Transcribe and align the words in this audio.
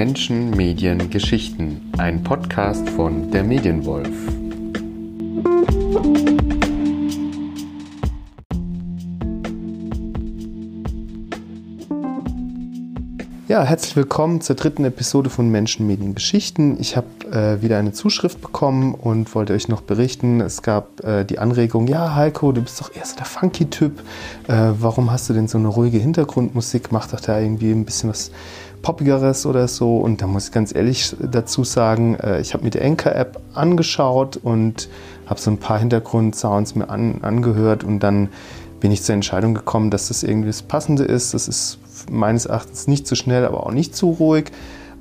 Menschen, 0.00 0.52
Medien, 0.52 1.10
Geschichten. 1.10 1.92
Ein 1.98 2.22
Podcast 2.22 2.88
von 2.88 3.30
der 3.30 3.44
Medienwolf. 3.44 4.39
Ja, 13.50 13.64
herzlich 13.64 13.96
willkommen 13.96 14.40
zur 14.40 14.54
dritten 14.54 14.84
Episode 14.84 15.28
von 15.28 15.48
Menschen, 15.48 15.84
Medien, 15.84 16.14
Geschichten. 16.14 16.76
Ich 16.78 16.96
habe 16.96 17.08
äh, 17.32 17.60
wieder 17.60 17.78
eine 17.78 17.90
Zuschrift 17.90 18.40
bekommen 18.40 18.94
und 18.94 19.34
wollte 19.34 19.54
euch 19.54 19.66
noch 19.66 19.80
berichten. 19.80 20.40
Es 20.40 20.62
gab 20.62 21.02
äh, 21.02 21.24
die 21.24 21.40
Anregung, 21.40 21.88
ja 21.88 22.14
Heiko, 22.14 22.52
du 22.52 22.62
bist 22.62 22.80
doch 22.80 22.94
eher 22.94 23.04
so 23.04 23.16
der 23.16 23.24
Funky-Typ. 23.24 23.98
Äh, 24.46 24.54
warum 24.78 25.10
hast 25.10 25.28
du 25.28 25.32
denn 25.32 25.48
so 25.48 25.58
eine 25.58 25.66
ruhige 25.66 25.98
Hintergrundmusik? 25.98 26.92
Mach 26.92 27.08
doch 27.08 27.18
da 27.18 27.40
irgendwie 27.40 27.72
ein 27.72 27.84
bisschen 27.84 28.10
was 28.10 28.30
Poppigeres 28.82 29.44
oder 29.46 29.66
so. 29.66 29.96
Und 29.96 30.22
da 30.22 30.28
muss 30.28 30.44
ich 30.44 30.52
ganz 30.52 30.72
ehrlich 30.72 31.16
dazu 31.20 31.64
sagen, 31.64 32.14
äh, 32.20 32.40
ich 32.40 32.54
habe 32.54 32.62
mir 32.62 32.70
die 32.70 32.80
Anchor-App 32.80 33.40
angeschaut 33.54 34.36
und 34.36 34.88
habe 35.26 35.40
so 35.40 35.50
ein 35.50 35.58
paar 35.58 35.80
Hintergrundsounds 35.80 36.76
mir 36.76 36.88
an, 36.88 37.18
angehört 37.22 37.82
und 37.82 37.98
dann 37.98 38.28
bin 38.78 38.92
ich 38.92 39.02
zur 39.02 39.16
Entscheidung 39.16 39.54
gekommen, 39.54 39.90
dass 39.90 40.06
das 40.06 40.22
irgendwie 40.22 40.50
das 40.50 40.62
Passende 40.62 41.02
ist. 41.02 41.34
Das 41.34 41.48
ist 41.48 41.80
meines 42.10 42.46
Erachtens 42.46 42.86
nicht 42.86 43.06
zu 43.06 43.14
schnell, 43.14 43.44
aber 43.44 43.66
auch 43.66 43.72
nicht 43.72 43.94
zu 43.94 44.10
ruhig. 44.10 44.46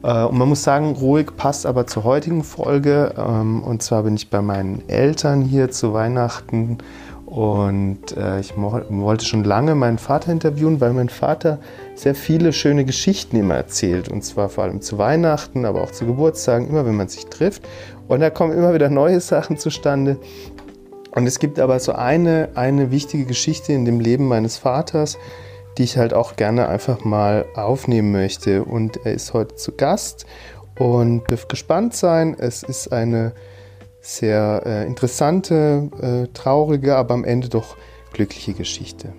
Äh, 0.03 0.23
und 0.23 0.38
man 0.38 0.49
muss 0.49 0.63
sagen, 0.63 0.95
ruhig 0.95 1.35
passt 1.38 1.66
aber 1.66 1.88
zur 1.88 2.03
heutigen 2.03 2.44
Folge. 2.44 3.13
Ähm, 3.17 3.63
und 3.63 3.84
zwar 3.84 4.03
bin 4.03 4.16
ich 4.16 4.30
bei 4.30 4.41
meinen 4.41 4.88
Eltern 4.88 5.41
hier 5.41 5.71
zu 5.71 5.93
Weihnachten 5.93 6.77
und 7.30 8.17
äh, 8.17 8.40
ich 8.40 8.54
wollte 8.57 9.23
schon 9.23 9.43
lange 9.43 9.76
meinen 9.76 9.99
Vater 9.99 10.31
interviewen, 10.31 10.81
weil 10.81 10.93
mein 10.93 11.09
Vater 11.09 11.59
sehr 11.93 12.16
viele 12.16 12.54
schöne 12.54 12.85
Geschichten 12.85 13.38
immer 13.38 13.54
erzählt. 13.54 14.10
Und 14.10 14.23
zwar 14.23 14.49
vor 14.49 14.63
allem 14.63 14.82
zu 14.82 14.98
Weihnachten, 14.98 15.66
aber 15.66 15.84
auch 15.84 15.91
zu 15.91 16.07
Geburtstagen, 16.07 16.68
immer 16.68 16.88
wenn 16.88 16.95
man 16.95 17.07
sich 17.07 17.27
trifft. 17.27 17.62
Und 18.07 18.21
da 18.21 18.32
kommen 18.32 18.54
immer 18.54 18.73
wieder 18.73 18.90
neue 18.90 19.20
Sachen 19.20 19.57
zustande. 19.57 20.18
Und 21.12 21.27
es 21.27 21.38
gibt 21.38 21.60
aber 21.60 21.79
so 21.79 21.91
eine, 21.91 22.49
eine 22.55 22.90
wichtige 22.90 23.26
Geschichte 23.26 23.73
in 23.73 23.85
dem 23.85 23.99
Leben 23.99 24.27
meines 24.27 24.57
Vaters, 24.57 25.20
die 25.80 25.84
ich 25.84 25.98
halt 25.98 26.13
auch 26.13 26.35
gerne 26.35 26.68
einfach 26.68 27.05
mal 27.05 27.46
aufnehmen 27.55 28.12
möchte. 28.12 28.66
Und 28.66 28.98
er 29.05 29.13
ist 29.13 29.34
heute 29.34 29.55
zu 29.55 29.72
Gast 29.72 30.26
und 30.77 31.24
dürft 31.32 31.48
gespannt 31.48 31.96
sein. 31.96 32.35
Es 32.38 32.63
ist 32.63 32.91
eine 32.91 33.32
sehr 34.02 34.62
äh, 34.66 34.85
interessante, 34.85 35.90
äh, 36.02 36.34
traurige, 36.34 36.98
aber 36.98 37.13
am 37.13 37.24
Ende 37.24 37.48
doch 37.48 37.77
glückliche 38.12 38.54
Geschichte. 38.54 39.13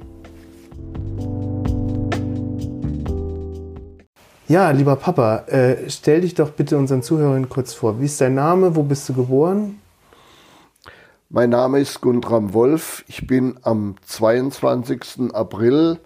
Ja, 4.47 4.71
lieber 4.71 4.97
Papa, 4.97 5.45
äh, 5.47 5.89
stell 5.89 6.21
dich 6.21 6.35
doch 6.35 6.51
bitte 6.51 6.77
unseren 6.77 7.03
Zuhörern 7.03 7.49
kurz 7.49 7.73
vor. 7.73 8.01
Wie 8.01 8.05
ist 8.05 8.21
dein 8.21 8.35
Name? 8.35 8.77
Wo 8.77 8.83
bist 8.83 9.09
du 9.09 9.15
geboren? 9.15 9.81
Mein 11.31 11.49
Name 11.49 11.81
ist 11.81 12.03
Guntram 12.03 12.53
Wolf. 12.53 13.03
Ich 13.07 13.27
bin 13.27 13.59
am 13.63 13.95
22. 14.05 15.33
April 15.33 16.01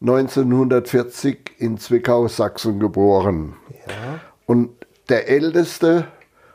1940 0.00 1.52
in 1.58 1.78
Zwickau, 1.78 2.28
Sachsen 2.28 2.78
geboren. 2.80 3.56
Ja. 3.86 4.20
Und 4.46 4.70
der 5.08 5.28
älteste 5.28 6.08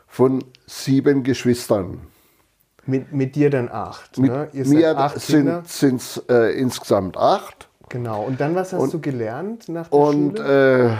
von 0.08 0.44
sieben 0.68 1.24
Geschwistern. 1.24 2.02
Mit, 2.86 3.14
mit 3.14 3.36
dir 3.36 3.50
dann 3.50 3.70
acht. 3.70 4.18
Mit 4.18 4.32
ne? 4.32 4.50
mir 4.54 5.14
sind 5.16 6.02
es 6.02 6.24
äh, 6.30 6.60
insgesamt 6.60 7.18
acht. 7.18 7.70
Genau. 7.90 8.24
Und 8.24 8.40
dann 8.40 8.56
was 8.56 8.74
hast 8.74 8.82
und, 8.82 8.94
du 8.94 9.00
gelernt 9.00 9.70
nach 9.70 9.88
der 9.88 10.00
und, 10.00 10.38
Schule? 10.38 10.90
Äh, 10.90 10.98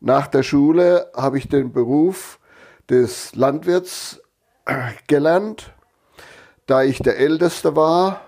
nach 0.00 0.26
der 0.26 0.42
Schule 0.42 1.10
habe 1.14 1.38
ich 1.38 1.48
den 1.48 1.72
Beruf 1.72 2.38
des 2.88 3.34
Landwirts 3.34 4.20
äh, 4.66 4.92
gelernt, 5.06 5.72
da 6.66 6.82
ich 6.82 6.98
der 6.98 7.18
Älteste 7.18 7.76
war 7.76 8.20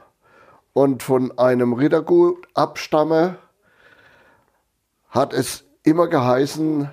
und 0.78 1.02
von 1.02 1.36
einem 1.36 1.72
Rittergut 1.72 2.46
abstamme, 2.54 3.38
hat 5.08 5.32
es 5.32 5.64
immer 5.82 6.06
geheißen, 6.06 6.88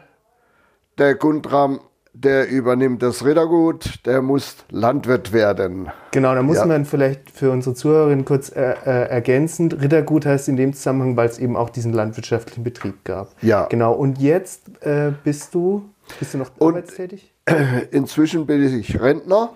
der 0.97 1.13
Guntram, 1.13 1.79
der 2.11 2.49
übernimmt 2.49 3.03
das 3.03 3.23
Rittergut, 3.23 4.03
der 4.07 4.23
muss 4.23 4.55
Landwirt 4.71 5.33
werden. 5.33 5.91
Genau, 6.09 6.33
da 6.33 6.41
muss 6.41 6.57
ja. 6.57 6.65
man 6.65 6.85
vielleicht 6.85 7.29
für 7.29 7.51
unsere 7.51 7.75
Zuhörerinnen 7.75 8.25
kurz 8.25 8.49
äh, 8.49 8.71
äh, 8.71 9.07
ergänzen. 9.07 9.71
Rittergut 9.71 10.25
heißt 10.25 10.47
in 10.47 10.55
dem 10.55 10.73
Zusammenhang, 10.73 11.15
weil 11.15 11.29
es 11.29 11.37
eben 11.37 11.55
auch 11.55 11.69
diesen 11.69 11.93
landwirtschaftlichen 11.93 12.63
Betrieb 12.63 13.03
gab. 13.03 13.35
Ja. 13.43 13.67
Genau, 13.67 13.93
und 13.93 14.17
jetzt 14.17 14.81
äh, 14.81 15.11
bist 15.23 15.53
du, 15.53 15.87
bist 16.19 16.33
du 16.33 16.39
noch 16.39 16.49
arbeitstätig? 16.59 17.35
Inzwischen 17.91 18.47
bin 18.47 18.63
ich 18.63 18.99
Rentner, 18.99 19.51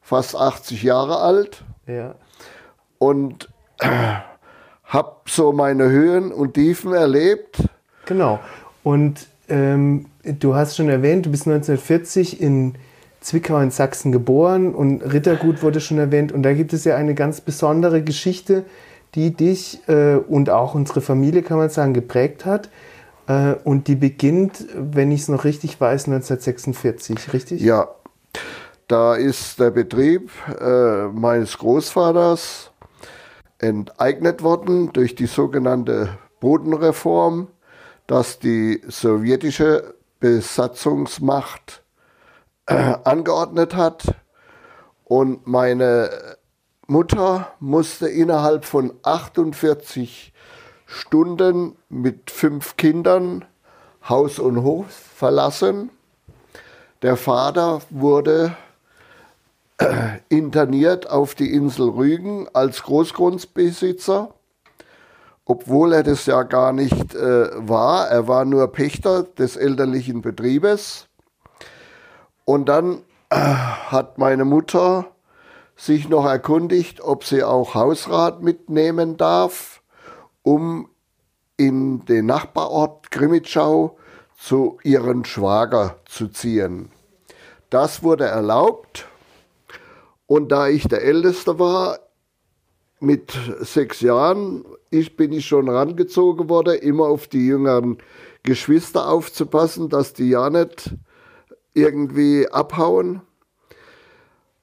fast 0.00 0.34
80 0.34 0.82
Jahre 0.82 1.18
alt. 1.18 1.62
Ja. 1.86 2.16
Und 2.98 3.48
habe 4.84 5.16
so 5.26 5.52
meine 5.52 5.88
Höhen 5.88 6.32
und 6.32 6.54
Tiefen 6.54 6.92
erlebt. 6.92 7.62
Genau. 8.06 8.40
Und 8.82 9.26
ähm, 9.48 10.06
du 10.24 10.54
hast 10.54 10.76
schon 10.76 10.88
erwähnt, 10.88 11.26
du 11.26 11.30
bist 11.30 11.46
1940 11.46 12.40
in 12.40 12.74
Zwickau 13.20 13.58
in 13.60 13.70
Sachsen 13.70 14.12
geboren 14.12 14.74
und 14.74 15.02
Rittergut 15.02 15.62
wurde 15.62 15.80
schon 15.80 15.98
erwähnt. 15.98 16.32
Und 16.32 16.42
da 16.42 16.54
gibt 16.54 16.72
es 16.72 16.84
ja 16.84 16.96
eine 16.96 17.14
ganz 17.14 17.40
besondere 17.40 18.02
Geschichte, 18.02 18.64
die 19.14 19.34
dich 19.34 19.80
äh, 19.88 20.14
und 20.16 20.50
auch 20.50 20.74
unsere 20.74 21.00
Familie, 21.00 21.42
kann 21.42 21.58
man 21.58 21.68
sagen, 21.68 21.92
geprägt 21.92 22.46
hat. 22.46 22.70
Äh, 23.26 23.54
und 23.64 23.88
die 23.88 23.96
beginnt, 23.96 24.66
wenn 24.74 25.12
ich 25.12 25.22
es 25.22 25.28
noch 25.28 25.44
richtig 25.44 25.80
weiß, 25.80 26.06
1946, 26.06 27.32
richtig? 27.32 27.60
Ja, 27.60 27.88
da 28.88 29.14
ist 29.14 29.60
der 29.60 29.70
Betrieb 29.70 30.30
äh, 30.60 31.08
meines 31.08 31.58
Großvaters 31.58 32.69
enteignet 33.60 34.42
worden 34.42 34.92
durch 34.92 35.14
die 35.14 35.26
sogenannte 35.26 36.18
Bodenreform, 36.40 37.48
dass 38.06 38.38
die 38.38 38.82
sowjetische 38.88 39.94
Besatzungsmacht 40.18 41.82
äh, 42.66 42.94
angeordnet 43.04 43.76
hat. 43.76 44.14
Und 45.04 45.46
meine 45.46 46.10
Mutter 46.86 47.52
musste 47.60 48.08
innerhalb 48.08 48.64
von 48.64 48.94
48 49.02 50.32
Stunden 50.86 51.76
mit 51.88 52.30
fünf 52.30 52.76
Kindern 52.76 53.44
Haus 54.08 54.38
und 54.38 54.62
Hof 54.62 54.86
verlassen. 54.90 55.90
Der 57.02 57.16
Vater 57.16 57.80
wurde 57.90 58.56
interniert 60.28 61.08
auf 61.08 61.34
die 61.34 61.52
Insel 61.52 61.88
Rügen 61.90 62.48
als 62.52 62.82
Großgrundbesitzer, 62.82 64.34
obwohl 65.44 65.92
er 65.92 66.02
das 66.02 66.26
ja 66.26 66.42
gar 66.42 66.72
nicht 66.72 67.14
äh, 67.14 67.48
war. 67.56 68.08
Er 68.08 68.28
war 68.28 68.44
nur 68.44 68.68
Pächter 68.72 69.22
des 69.22 69.56
elterlichen 69.56 70.22
Betriebes. 70.22 71.06
Und 72.44 72.68
dann 72.68 73.02
äh, 73.30 73.36
hat 73.36 74.18
meine 74.18 74.44
Mutter 74.44 75.06
sich 75.76 76.08
noch 76.08 76.26
erkundigt, 76.26 77.00
ob 77.00 77.24
sie 77.24 77.42
auch 77.42 77.74
Hausrat 77.74 78.42
mitnehmen 78.42 79.16
darf, 79.16 79.82
um 80.42 80.90
in 81.56 82.04
den 82.04 82.26
Nachbarort 82.26 83.10
Grimmitschau 83.10 83.96
zu 84.38 84.78
ihren 84.82 85.24
Schwager 85.24 85.96
zu 86.06 86.28
ziehen. 86.28 86.90
Das 87.70 88.02
wurde 88.02 88.24
erlaubt 88.24 89.09
und 90.30 90.52
da 90.52 90.68
ich 90.68 90.86
der 90.86 91.02
Älteste 91.02 91.58
war, 91.58 91.98
mit 93.00 93.36
sechs 93.62 94.00
Jahren 94.00 94.64
ich, 94.88 95.16
bin 95.16 95.32
ich 95.32 95.44
schon 95.44 95.68
rangezogen 95.68 96.48
worden, 96.48 96.78
immer 96.78 97.06
auf 97.06 97.26
die 97.26 97.48
jüngeren 97.48 97.98
Geschwister 98.44 99.08
aufzupassen, 99.08 99.88
dass 99.88 100.12
die 100.12 100.28
ja 100.28 100.48
nicht 100.48 100.94
irgendwie 101.74 102.46
abhauen. 102.48 103.22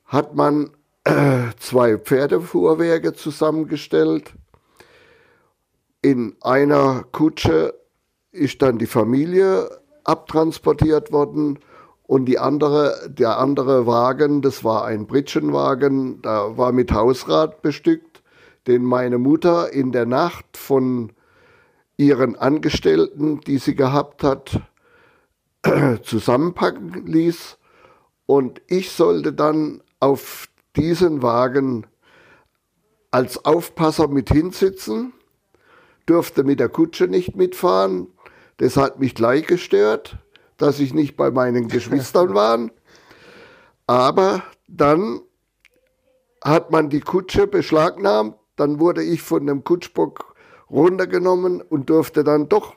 Hat 0.05 0.35
man 0.35 0.69
äh, 1.03 1.49
zwei 1.59 1.97
Pferdefuhrwerke 1.97 3.11
zusammengestellt. 3.11 4.35
In 6.01 6.37
einer 6.39 7.03
Kutsche 7.11 7.73
ist 8.31 8.61
dann 8.61 8.77
die 8.77 8.87
Familie 8.87 9.69
abtransportiert 10.05 11.11
worden 11.11 11.59
und 12.07 12.25
die 12.25 12.39
andere, 12.39 13.09
der 13.09 13.37
andere 13.37 13.85
Wagen, 13.85 14.41
das 14.41 14.63
war 14.63 14.85
ein 14.85 15.07
Britschenwagen, 15.07 16.21
da 16.21 16.57
war 16.57 16.71
mit 16.71 16.93
Hausrat 16.93 17.61
bestückt, 17.61 18.23
den 18.65 18.83
meine 18.83 19.17
Mutter 19.17 19.71
in 19.73 19.91
der 19.91 20.05
Nacht 20.05 20.55
von 20.55 21.11
ihren 21.97 22.37
Angestellten, 22.37 23.41
die 23.41 23.57
sie 23.57 23.75
gehabt 23.75 24.23
hat, 24.23 24.61
zusammenpacken 26.03 27.05
ließ. 27.05 27.57
Und 28.25 28.61
ich 28.67 28.91
sollte 28.91 29.33
dann 29.33 29.83
auf 29.99 30.47
diesen 30.77 31.21
Wagen 31.21 31.87
als 33.11 33.43
Aufpasser 33.43 34.07
mit 34.07 34.29
hinsitzen, 34.29 35.11
durfte 36.05 36.45
mit 36.45 36.61
der 36.61 36.69
Kutsche 36.69 37.07
nicht 37.07 37.35
mitfahren. 37.35 38.07
Das 38.57 38.77
hat 38.77 38.99
mich 38.99 39.13
gleich 39.13 39.45
gestört 39.45 40.17
dass 40.57 40.79
ich 40.79 40.93
nicht 40.93 41.15
bei 41.15 41.31
meinen 41.31 41.67
Geschwistern 41.69 42.33
war. 42.33 42.69
Aber 43.85 44.43
dann 44.67 45.21
hat 46.43 46.71
man 46.71 46.89
die 46.89 46.99
Kutsche 46.99 47.47
beschlagnahmt, 47.47 48.35
dann 48.55 48.79
wurde 48.79 49.03
ich 49.03 49.21
von 49.21 49.45
dem 49.45 49.63
Kutschbock 49.63 50.35
runtergenommen 50.69 51.61
und 51.61 51.89
durfte 51.89 52.23
dann 52.23 52.49
doch 52.49 52.75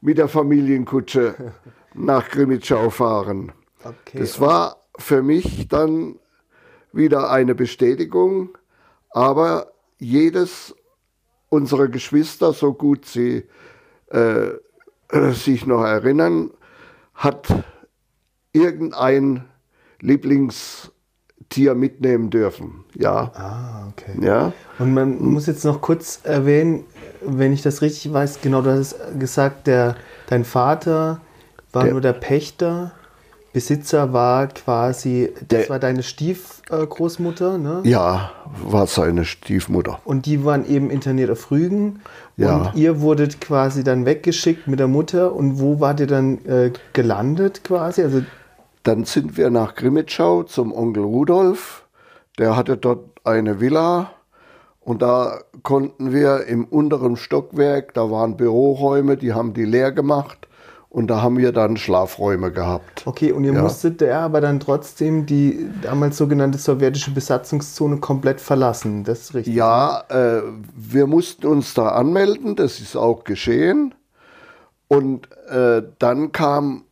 mit 0.00 0.18
der 0.18 0.28
Familienkutsche 0.28 1.52
nach 1.94 2.28
Grimmitschau 2.30 2.90
fahren. 2.90 3.52
Okay. 3.84 4.18
Das 4.18 4.40
war 4.40 4.76
für 4.98 5.22
mich 5.22 5.68
dann 5.68 6.18
wieder 6.92 7.30
eine 7.30 7.54
Bestätigung, 7.54 8.56
aber 9.10 9.72
jedes 9.98 10.74
unserer 11.48 11.88
Geschwister, 11.88 12.52
so 12.52 12.72
gut 12.72 13.04
sie 13.04 13.44
äh, 14.08 14.50
sich 15.32 15.66
noch 15.66 15.82
erinnern, 15.82 16.52
hat 17.20 17.48
irgendein 18.54 19.44
Lieblingstier 20.00 21.74
mitnehmen 21.74 22.30
dürfen. 22.30 22.84
Ja. 22.96 23.30
Ah, 23.34 23.88
okay. 23.88 24.12
Ja. 24.24 24.52
Und 24.78 24.94
man 24.94 25.22
muss 25.22 25.46
jetzt 25.46 25.64
noch 25.66 25.82
kurz 25.82 26.20
erwähnen, 26.24 26.84
wenn 27.20 27.52
ich 27.52 27.60
das 27.60 27.82
richtig 27.82 28.10
weiß, 28.10 28.40
genau, 28.40 28.62
du 28.62 28.72
hast 28.72 28.96
gesagt, 29.18 29.66
der, 29.66 29.96
dein 30.28 30.44
Vater 30.44 31.20
war 31.72 31.82
der, 31.84 31.92
nur 31.92 32.00
der 32.00 32.14
Pächter. 32.14 32.92
Besitzer 33.52 34.12
war 34.12 34.46
quasi, 34.46 35.32
das 35.40 35.48
der, 35.48 35.68
war 35.70 35.78
deine 35.80 36.04
Stiefgroßmutter, 36.04 37.58
ne? 37.58 37.80
Ja, 37.82 38.30
war 38.62 38.86
seine 38.86 39.24
Stiefmutter. 39.24 39.98
Und 40.04 40.26
die 40.26 40.44
waren 40.44 40.64
eben 40.68 40.88
interniert 40.88 41.30
auf 41.30 41.50
Rügen. 41.50 42.00
Ja. 42.36 42.56
Und 42.56 42.76
ihr 42.76 43.00
wurdet 43.00 43.40
quasi 43.40 43.82
dann 43.82 44.06
weggeschickt 44.06 44.68
mit 44.68 44.78
der 44.78 44.86
Mutter. 44.86 45.34
Und 45.34 45.58
wo 45.58 45.80
wart 45.80 45.98
ihr 45.98 46.06
dann 46.06 46.44
äh, 46.44 46.72
gelandet 46.92 47.64
quasi? 47.64 48.02
Also 48.02 48.22
dann 48.84 49.04
sind 49.04 49.36
wir 49.36 49.50
nach 49.50 49.74
Grimmitschau 49.74 50.44
zum 50.44 50.72
Onkel 50.72 51.02
Rudolf. 51.02 51.86
Der 52.38 52.56
hatte 52.56 52.76
dort 52.76 53.04
eine 53.24 53.60
Villa. 53.60 54.12
Und 54.80 55.02
da 55.02 55.40
konnten 55.62 56.12
wir 56.12 56.46
im 56.46 56.64
unteren 56.64 57.16
Stockwerk, 57.16 57.94
da 57.94 58.10
waren 58.10 58.36
Büroräume, 58.36 59.16
die 59.16 59.32
haben 59.34 59.54
die 59.54 59.64
leer 59.64 59.92
gemacht. 59.92 60.48
Und 60.90 61.06
da 61.06 61.22
haben 61.22 61.38
wir 61.38 61.52
dann 61.52 61.76
Schlafräume 61.76 62.50
gehabt. 62.50 63.06
Okay, 63.06 63.30
und 63.30 63.44
ihr 63.44 63.52
ja. 63.52 63.62
musstet 63.62 64.00
ja 64.00 64.22
aber 64.22 64.40
dann 64.40 64.58
trotzdem 64.58 65.24
die 65.24 65.70
damals 65.82 66.16
sogenannte 66.16 66.58
sowjetische 66.58 67.12
Besatzungszone 67.12 67.98
komplett 67.98 68.40
verlassen. 68.40 69.04
Das 69.04 69.20
ist 69.20 69.34
richtig. 69.34 69.54
Ja, 69.54 70.02
äh, 70.08 70.42
wir 70.74 71.06
mussten 71.06 71.46
uns 71.46 71.74
da 71.74 71.90
anmelden, 71.90 72.56
das 72.56 72.80
ist 72.80 72.96
auch 72.96 73.22
geschehen. 73.22 73.94
Und 74.88 75.28
äh, 75.48 75.84
dann 76.00 76.32
kam 76.32 76.82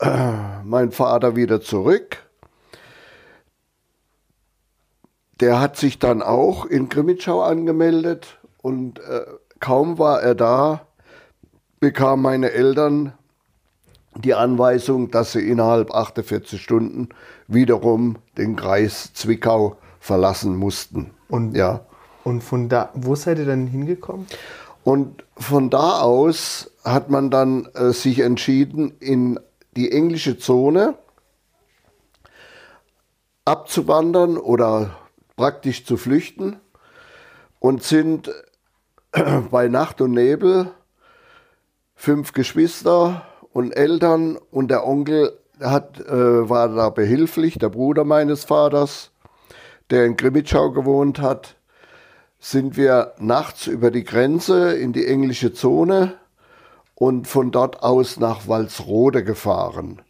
äh, 0.00 0.60
mein 0.62 0.92
Vater 0.92 1.34
wieder 1.34 1.62
zurück. 1.62 2.18
Der 5.40 5.60
hat 5.60 5.78
sich 5.78 5.98
dann 5.98 6.20
auch 6.20 6.66
in 6.66 6.90
Grimmitschau 6.90 7.40
angemeldet 7.40 8.38
und 8.60 8.98
äh, 8.98 9.24
kaum 9.60 9.98
war 9.98 10.20
er 10.20 10.34
da, 10.34 10.82
bekamen 11.80 12.22
meine 12.22 12.52
Eltern 12.52 13.14
die 14.22 14.34
Anweisung, 14.34 15.10
dass 15.10 15.32
sie 15.32 15.48
innerhalb 15.48 15.92
48 15.92 16.60
Stunden 16.60 17.08
wiederum 17.48 18.16
den 18.36 18.56
Kreis 18.56 19.12
Zwickau 19.14 19.76
verlassen 20.00 20.56
mussten. 20.56 21.10
Und, 21.28 21.56
ja. 21.56 21.80
und 22.24 22.42
von 22.42 22.68
da, 22.68 22.90
wo 22.94 23.14
seid 23.14 23.38
ihr 23.38 23.46
dann 23.46 23.66
hingekommen? 23.66 24.26
Und 24.84 25.24
von 25.36 25.68
da 25.68 26.00
aus 26.00 26.70
hat 26.84 27.10
man 27.10 27.30
dann 27.30 27.66
äh, 27.74 27.92
sich 27.92 28.20
entschieden, 28.20 28.94
in 29.00 29.40
die 29.76 29.90
englische 29.90 30.38
Zone 30.38 30.94
abzuwandern 33.44 34.38
oder 34.38 34.96
praktisch 35.36 35.84
zu 35.84 35.96
flüchten 35.96 36.60
und 37.58 37.82
sind 37.82 38.30
äh, 39.12 39.40
bei 39.50 39.68
Nacht 39.68 40.00
und 40.00 40.12
Nebel 40.12 40.70
fünf 41.96 42.32
Geschwister 42.32 43.26
und 43.56 43.72
Eltern 43.72 44.36
und 44.50 44.70
der 44.70 44.86
Onkel 44.86 45.32
hat, 45.58 45.98
äh, 46.00 46.46
war 46.46 46.68
da 46.68 46.90
behilflich, 46.90 47.58
der 47.58 47.70
Bruder 47.70 48.04
meines 48.04 48.44
Vaters, 48.44 49.12
der 49.88 50.04
in 50.04 50.18
Grimmitschau 50.18 50.72
gewohnt 50.72 51.22
hat, 51.22 51.56
sind 52.38 52.76
wir 52.76 53.14
nachts 53.18 53.66
über 53.66 53.90
die 53.90 54.04
Grenze 54.04 54.74
in 54.74 54.92
die 54.92 55.06
englische 55.06 55.54
Zone 55.54 56.12
und 56.94 57.28
von 57.28 57.50
dort 57.50 57.82
aus 57.82 58.18
nach 58.18 58.46
Walsrode 58.46 59.24
gefahren. 59.24 60.02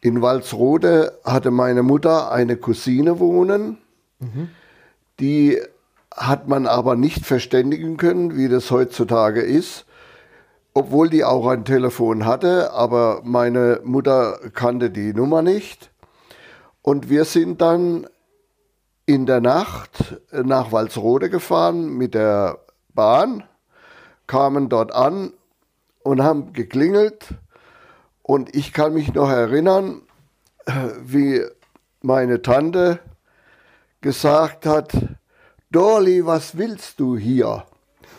In 0.00 0.22
Walsrode 0.22 1.18
hatte 1.22 1.50
meine 1.50 1.82
Mutter 1.82 2.32
eine 2.32 2.56
Cousine 2.56 3.18
wohnen, 3.18 3.76
mhm. 4.20 4.48
die 5.20 5.60
hat 6.10 6.48
man 6.48 6.66
aber 6.66 6.96
nicht 6.96 7.26
verständigen 7.26 7.98
können, 7.98 8.38
wie 8.38 8.48
das 8.48 8.70
heutzutage 8.70 9.42
ist 9.42 9.85
obwohl 10.76 11.08
die 11.08 11.24
auch 11.24 11.46
ein 11.46 11.64
Telefon 11.64 12.26
hatte, 12.26 12.74
aber 12.74 13.22
meine 13.24 13.80
Mutter 13.82 14.38
kannte 14.52 14.90
die 14.90 15.14
Nummer 15.14 15.40
nicht. 15.40 15.90
Und 16.82 17.08
wir 17.08 17.24
sind 17.24 17.62
dann 17.62 18.06
in 19.06 19.24
der 19.24 19.40
Nacht 19.40 20.20
nach 20.32 20.72
Walsrode 20.72 21.30
gefahren 21.30 21.96
mit 21.96 22.12
der 22.12 22.58
Bahn, 22.92 23.44
kamen 24.26 24.68
dort 24.68 24.92
an 24.92 25.32
und 26.02 26.22
haben 26.22 26.52
geklingelt. 26.52 27.28
Und 28.22 28.54
ich 28.54 28.74
kann 28.74 28.92
mich 28.92 29.14
noch 29.14 29.30
erinnern, 29.30 30.02
wie 31.00 31.40
meine 32.02 32.42
Tante 32.42 32.98
gesagt 34.02 34.66
hat, 34.66 34.92
Dorli, 35.70 36.26
was 36.26 36.58
willst 36.58 37.00
du 37.00 37.16
hier? 37.16 37.64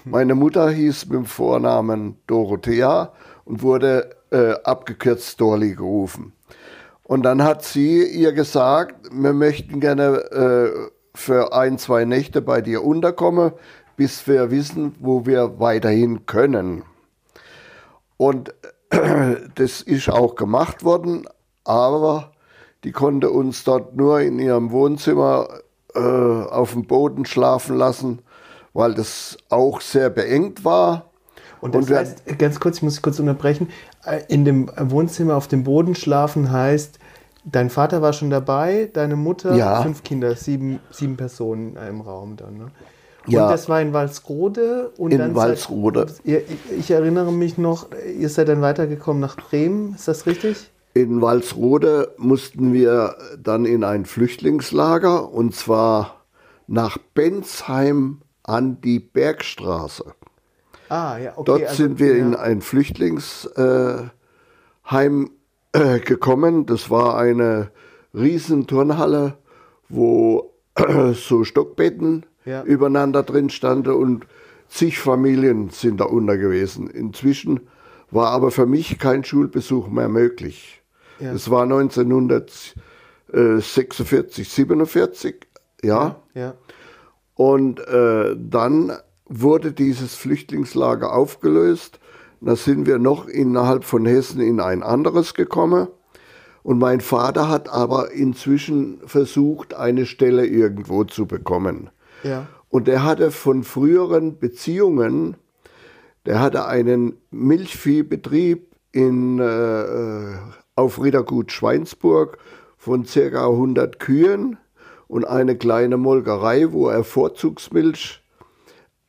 Meine 0.10 0.36
Mutter 0.36 0.70
hieß 0.70 1.08
mit 1.08 1.16
dem 1.16 1.26
Vornamen 1.26 2.16
Dorothea 2.28 3.12
und 3.44 3.62
wurde 3.62 4.16
äh, 4.32 4.54
abgekürzt 4.64 5.42
Dorli 5.42 5.76
gerufen. 5.76 6.32
Und 7.04 7.24
dann 7.24 7.44
hat 7.44 7.66
sie 7.66 8.06
ihr 8.06 8.32
gesagt, 8.32 9.10
wir 9.12 9.34
möchten 9.34 9.82
gerne 9.82 10.06
äh, 10.32 10.90
für 11.14 11.52
ein, 11.52 11.78
zwei 11.78 12.06
Nächte 12.06 12.42
bei 12.42 12.62
dir 12.62 12.86
unterkommen, 12.86 13.52
bis 13.98 14.26
wir 14.28 14.50
wissen, 14.50 14.96
wo 15.00 15.26
wir 15.26 15.60
weiterhin 15.60 16.26
können. 16.26 16.84
Und 18.16 18.54
äh, 18.92 19.36
das 19.56 19.82
ist 19.82 20.10
auch 20.10 20.36
gemacht 20.36 20.86
worden, 20.86 21.28
aber 21.66 22.32
die 22.86 22.94
konnte 22.94 23.30
uns 23.30 23.66
dort 23.66 23.98
nur 23.98 24.22
in 24.22 24.40
ihrem 24.40 24.72
Wohnzimmer 24.72 25.50
äh, 25.94 26.00
auf 26.00 26.72
dem 26.72 26.86
Boden 26.88 27.26
schlafen 27.26 27.76
lassen 27.76 28.22
weil 28.78 28.94
das 28.94 29.38
auch 29.50 29.82
sehr 29.82 30.12
beengt 30.12 30.64
war. 30.64 31.10
Und 31.62 31.74
das 31.74 31.90
und 31.90 31.96
heißt, 31.96 32.38
ganz 32.38 32.60
kurz, 32.60 32.78
ich 32.78 32.84
muss 32.84 33.02
kurz 33.02 33.20
unterbrechen, 33.20 33.70
äh, 34.06 34.22
in 34.28 34.46
dem 34.46 34.72
Wohnzimmer 34.78 35.36
auf 35.36 35.48
dem 35.48 35.64
Boden 35.64 35.96
schlafen 35.96 36.52
heißt, 36.52 37.00
dein 37.44 37.72
Vater 37.72 38.04
war 38.04 38.14
schon 38.14 38.30
dabei, 38.30 38.88
deine 38.94 39.16
Mutter, 39.16 39.56
ja. 39.56 39.82
fünf 39.82 40.04
Kinder, 40.04 40.36
sieben, 40.36 40.80
sieben 40.92 41.18
Personen 41.18 41.76
im 41.76 42.02
Raum 42.02 42.36
dann. 42.36 42.58
Ne? 42.58 42.64
Und 43.26 43.34
ja. 43.34 43.50
das 43.50 43.68
war 43.68 43.82
in 43.82 43.94
Walsrode. 43.94 44.92
Und 44.98 45.12
in 45.12 45.18
dann 45.18 45.34
Walsrode. 45.34 46.08
Seid, 46.08 46.22
ihr, 46.26 46.44
ich 46.78 46.92
erinnere 46.92 47.32
mich 47.32 47.58
noch, 47.58 47.88
ihr 48.16 48.30
seid 48.30 48.48
dann 48.48 48.62
weitergekommen 48.62 49.20
nach 49.20 49.38
Bremen, 49.38 49.96
ist 49.96 50.08
das 50.08 50.28
richtig? 50.28 50.70
In 50.94 51.20
Walsrode 51.20 52.14
mussten 52.18 52.74
wir 52.74 53.16
dann 53.42 53.66
in 53.66 53.84
ein 53.84 54.06
Flüchtlingslager 54.06 55.32
und 55.32 55.56
zwar 55.56 56.26
nach 56.68 57.00
Bensheim 57.16 58.22
an 58.48 58.82
die 58.82 59.00
Bergstraße. 59.00 60.16
Ah, 60.90 61.18
ja, 61.18 61.34
okay. 61.36 61.44
Dort 61.46 61.64
also, 61.64 61.76
sind 61.76 62.00
wir 62.00 62.18
ja. 62.18 62.26
in 62.26 62.36
ein 62.36 62.62
Flüchtlingsheim 62.62 64.12
äh, 65.74 66.00
gekommen. 66.00 66.66
Das 66.66 66.90
war 66.90 67.18
eine 67.18 67.72
riesen 68.14 68.68
Turnhalle, 68.68 69.38
wo 69.90 70.54
äh, 70.76 71.12
so 71.14 71.44
Stockbetten 71.44 72.26
ja. 72.46 72.64
übereinander 72.64 73.24
drin 73.24 73.50
standen 73.50 73.92
und 73.94 74.26
zig 74.70 74.98
Familien 75.00 75.70
sind 75.70 76.00
da 76.00 76.06
unter 76.06 76.38
gewesen. 76.38 76.90
Inzwischen 76.90 77.68
war 78.10 78.32
aber 78.32 78.52
für 78.52 78.66
mich 78.66 78.98
kein 79.00 79.26
Schulbesuch 79.26 79.90
mehr 79.90 80.08
möglich. 80.08 80.82
Ja. 81.20 81.34
Es 81.34 81.50
war 81.50 81.64
1946, 81.64 84.50
47, 84.50 85.48
ja. 85.84 86.22
ja. 86.34 86.54
Und 87.38 87.80
äh, 87.88 88.36
dann 88.36 88.92
wurde 89.26 89.72
dieses 89.72 90.16
Flüchtlingslager 90.16 91.14
aufgelöst. 91.14 92.00
Da 92.42 92.56
sind 92.56 92.86
wir 92.86 92.98
noch 92.98 93.28
innerhalb 93.28 93.84
von 93.84 94.06
Hessen 94.06 94.42
in 94.42 94.60
ein 94.60 94.84
anderes 94.84 95.34
gekommen. 95.34 95.88
Und 96.64 96.80
mein 96.80 97.00
Vater 97.00 97.48
hat 97.48 97.70
aber 97.70 98.12
inzwischen 98.12 99.00
versucht, 99.06 99.74
eine 99.74 100.06
Stelle 100.06 100.46
irgendwo 100.46 101.04
zu 101.04 101.26
bekommen. 101.26 101.90
Ja. 102.24 102.48
Und 102.70 102.88
er 102.88 103.04
hatte 103.04 103.32
von 103.32 103.64
früheren 103.64 104.40
Beziehungen, 104.40 105.38
der 106.26 106.42
hatte 106.42 106.66
einen 106.66 107.18
Milchviehbetrieb 107.32 108.76
in 108.92 109.40
äh, 109.40 110.38
auf 110.76 111.02
Rittergut 111.02 111.52
Schweinsburg 111.52 112.38
von 112.78 113.06
ca. 113.06 113.48
100 113.48 114.00
Kühen 114.00 114.58
und 115.08 115.26
eine 115.26 115.58
kleine 115.58 115.98
Molkerei, 115.98 116.72
wo 116.72 116.90
er 116.90 117.04
Vorzugsmilch 117.04 118.22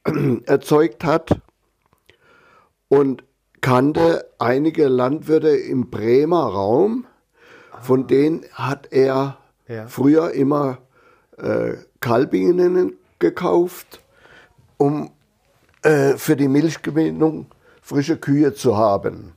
erzeugt 0.46 1.04
hat 1.04 1.40
und 2.88 3.24
kannte 3.60 4.30
einige 4.38 4.88
Landwirte 4.88 5.48
im 5.50 5.90
Bremer 5.90 6.44
Raum, 6.46 7.06
von 7.80 8.06
denen 8.06 8.44
hat 8.52 8.92
er 8.92 9.38
Ja. 9.66 9.86
früher 9.86 10.32
immer 10.32 10.78
äh, 11.36 11.74
Kalbinnen 12.00 12.94
gekauft, 13.18 14.00
um 14.76 15.10
äh, 15.82 16.16
für 16.16 16.36
die 16.36 16.48
Milchgewinnung 16.48 17.46
frische 17.82 18.16
Kühe 18.16 18.54
zu 18.54 18.76
haben. 18.76 19.32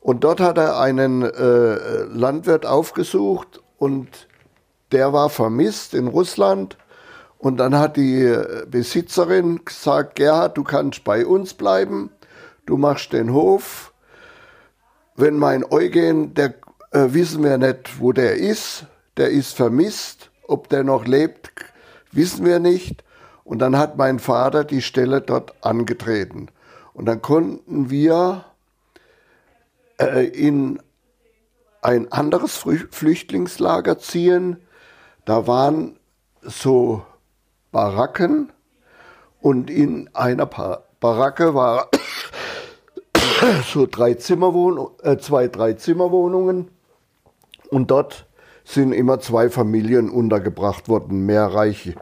Und 0.00 0.24
dort 0.24 0.40
hat 0.40 0.56
er 0.58 0.78
einen 0.80 1.22
äh, 1.22 2.04
Landwirt 2.04 2.64
aufgesucht 2.64 3.60
und 3.76 4.28
der 4.92 5.12
war 5.12 5.30
vermisst 5.30 5.94
in 5.94 6.08
Russland. 6.08 6.76
Und 7.38 7.56
dann 7.56 7.78
hat 7.78 7.96
die 7.96 8.36
Besitzerin 8.68 9.64
gesagt, 9.64 10.16
Gerhard, 10.16 10.58
du 10.58 10.64
kannst 10.64 11.04
bei 11.04 11.24
uns 11.24 11.54
bleiben, 11.54 12.10
du 12.66 12.76
machst 12.76 13.12
den 13.12 13.32
Hof. 13.32 13.92
Wenn 15.16 15.36
mein 15.36 15.64
Eugen, 15.64 16.34
der 16.34 16.54
äh, 16.92 17.08
wissen 17.10 17.42
wir 17.42 17.58
nicht, 17.58 18.00
wo 18.00 18.12
der 18.12 18.36
ist, 18.36 18.86
der 19.16 19.30
ist 19.30 19.56
vermisst, 19.56 20.30
ob 20.46 20.68
der 20.68 20.84
noch 20.84 21.06
lebt, 21.06 21.50
wissen 22.12 22.44
wir 22.44 22.58
nicht. 22.58 23.04
Und 23.44 23.58
dann 23.58 23.76
hat 23.76 23.96
mein 23.96 24.18
Vater 24.18 24.64
die 24.64 24.82
Stelle 24.82 25.20
dort 25.20 25.64
angetreten. 25.64 26.48
Und 26.92 27.06
dann 27.06 27.22
konnten 27.22 27.90
wir 27.90 28.44
äh, 29.98 30.26
in 30.26 30.80
ein 31.82 32.12
anderes 32.12 32.56
Flüchtlingslager 32.56 33.98
ziehen. 33.98 34.58
Da 35.24 35.46
waren 35.46 35.98
so 36.42 37.02
Baracken 37.72 38.52
und 39.40 39.70
in 39.70 40.10
einer 40.14 40.46
pa 40.46 40.82
Baracke 41.00 41.54
war 41.54 41.88
so 43.72 43.86
drei 43.86 44.14
Zimmerwohn 44.14 44.86
äh, 45.02 45.16
zwei, 45.16 45.48
drei 45.48 45.72
Zimmerwohnungen. 45.72 46.70
Und 47.70 47.90
dort 47.90 48.26
sind 48.64 48.92
immer 48.92 49.20
zwei 49.20 49.48
Familien 49.48 50.10
untergebracht 50.10 50.88
worden, 50.88 51.24
mehr 51.24 51.46
reiche 51.46 51.94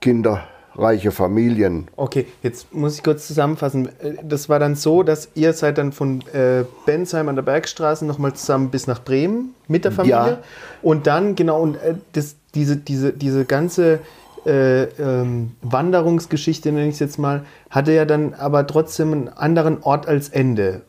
Kinder, 0.00 0.48
reiche 0.78 1.10
Familien. 1.10 1.88
Okay, 1.96 2.26
jetzt 2.42 2.72
muss 2.72 2.96
ich 2.96 3.02
kurz 3.02 3.26
zusammenfassen. 3.26 3.88
Äh, 4.00 4.14
Das 4.22 4.48
war 4.48 4.58
dann 4.58 4.74
so, 4.76 5.02
dass 5.02 5.28
ihr 5.34 5.52
seid 5.52 5.78
dann 5.78 5.92
von 5.92 6.22
äh, 6.32 6.64
Bensheim 6.86 7.28
an 7.28 7.36
der 7.36 7.42
Bergstraße 7.42 8.06
nochmal 8.06 8.34
zusammen 8.34 8.70
bis 8.70 8.86
nach 8.86 9.02
Bremen 9.02 9.54
mit 9.66 9.84
der 9.84 9.92
Familie. 9.92 10.16
Ja. 10.16 10.38
Und 10.82 11.06
dann, 11.06 11.34
genau, 11.34 11.60
und 11.60 11.76
äh, 11.76 11.94
das, 12.12 12.36
diese, 12.54 12.76
diese, 12.76 13.12
diese 13.12 13.44
ganze 13.44 14.00
äh, 14.46 14.84
ähm, 14.84 15.52
Wanderungsgeschichte, 15.62 16.72
nenne 16.72 16.88
ich 16.88 16.94
es 16.94 17.00
jetzt 17.00 17.18
mal, 17.18 17.44
hatte 17.70 17.92
ja 17.92 18.04
dann 18.04 18.34
aber 18.34 18.66
trotzdem 18.66 19.12
einen 19.12 19.28
anderen 19.28 19.82
Ort 19.82 20.06
als 20.06 20.28
Ende. 20.28 20.82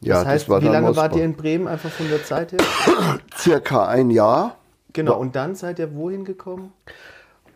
Ja, 0.00 0.16
das 0.16 0.26
heißt, 0.26 0.44
das 0.44 0.48
war 0.48 0.62
wie 0.62 0.68
lange 0.68 0.96
wart 0.96 1.16
ihr 1.16 1.24
in 1.24 1.34
Bremen 1.34 1.66
einfach 1.66 1.90
von 1.90 2.08
der 2.08 2.24
Zeit 2.24 2.52
her? 2.52 2.58
Circa 3.36 3.86
ein 3.86 4.10
Jahr. 4.10 4.56
Genau, 4.92 5.18
und 5.18 5.34
dann 5.34 5.54
seid 5.54 5.78
ihr 5.78 5.94
wohin 5.94 6.24
gekommen? 6.24 6.72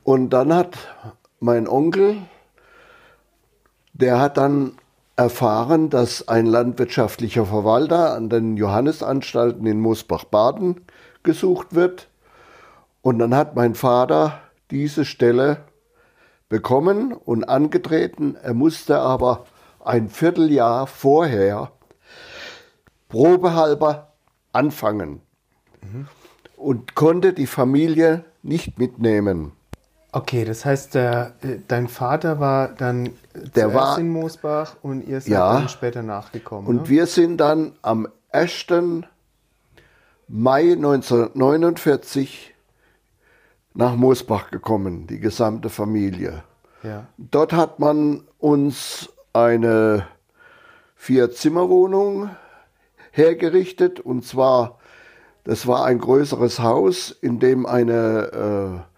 Und 0.03 0.31
dann 0.31 0.53
hat 0.55 0.77
mein 1.41 1.69
Onkel, 1.69 2.19
der 3.93 4.21
hat 4.21 4.37
dann 4.37 4.73
erfahren, 5.17 5.91
dass 5.91 6.29
ein 6.29 6.47
landwirtschaftlicher 6.47 7.47
Verwalter 7.47 8.15
an 8.15 8.29
den 8.29 8.57
Johannesanstalten 8.57 9.67
in 9.67 9.81
Mosbach-Baden 9.81 10.83
gesucht 11.23 11.75
wird. 11.75 12.09
Und 13.03 13.19
dann 13.19 13.35
hat 13.35 13.57
mein 13.57 13.75
Vater 13.75 14.41
diese 14.71 15.05
Stelle 15.05 15.65
bekommen 16.49 17.13
und 17.13 17.49
angetreten. 17.49 18.37
Er 18.41 18.55
musste 18.55 19.01
aber 19.01 19.47
ein 19.85 20.09
Vierteljahr 20.09 20.87
vorher 20.87 21.73
probehalber 23.09 24.13
anfangen 24.53 25.21
und 26.57 26.95
konnte 26.95 27.33
die 27.33 27.47
Familie 27.47 28.25
nicht 28.43 28.79
mitnehmen. 28.79 29.53
Okay, 30.11 30.45
das 30.45 30.65
heißt, 30.65 30.95
der, 30.95 31.35
äh, 31.43 31.59
dein 31.69 31.87
Vater 31.89 32.41
war 32.41 32.69
dann 32.69 33.11
Der 33.55 33.75
war- 33.75 33.99
in 33.99 34.09
Moosbach 34.09 34.77
und 34.83 35.07
ihr 35.07 35.21
seid 35.21 35.33
Ja. 35.33 35.53
dann 35.55 35.69
später 35.69 36.03
nachgekommen. 36.03 36.67
Und 36.67 36.83
ne? 36.83 36.89
wir 36.89 37.07
sind 37.07 37.37
dann 37.39 37.73
am 37.83 38.09
1. 38.31 39.05
Mai 40.29 40.77
1949 40.77 42.55
nach 43.75 43.97
Moosbach 43.97 44.51
gekommen, 44.51 45.07
die 45.07 45.21
gesamte 45.21 45.69
Familie. 45.69 46.43
ja. 46.83 47.07
Dort 47.19 47.53
hat 47.53 47.79
man 47.79 48.23
uns 48.39 49.09
eine 49.33 50.07
Vier-Zimmer-Wohnung 50.97 52.31
hergerichtet 53.11 54.01
und 54.01 54.25
zwar, 54.25 54.79
das 55.45 55.67
war 55.67 55.85
ein 55.85 55.99
größeres 55.99 56.61
Haus, 56.61 57.11
in 57.11 57.39
dem 57.41 57.67
eine 57.67 58.85
äh, 58.85 58.98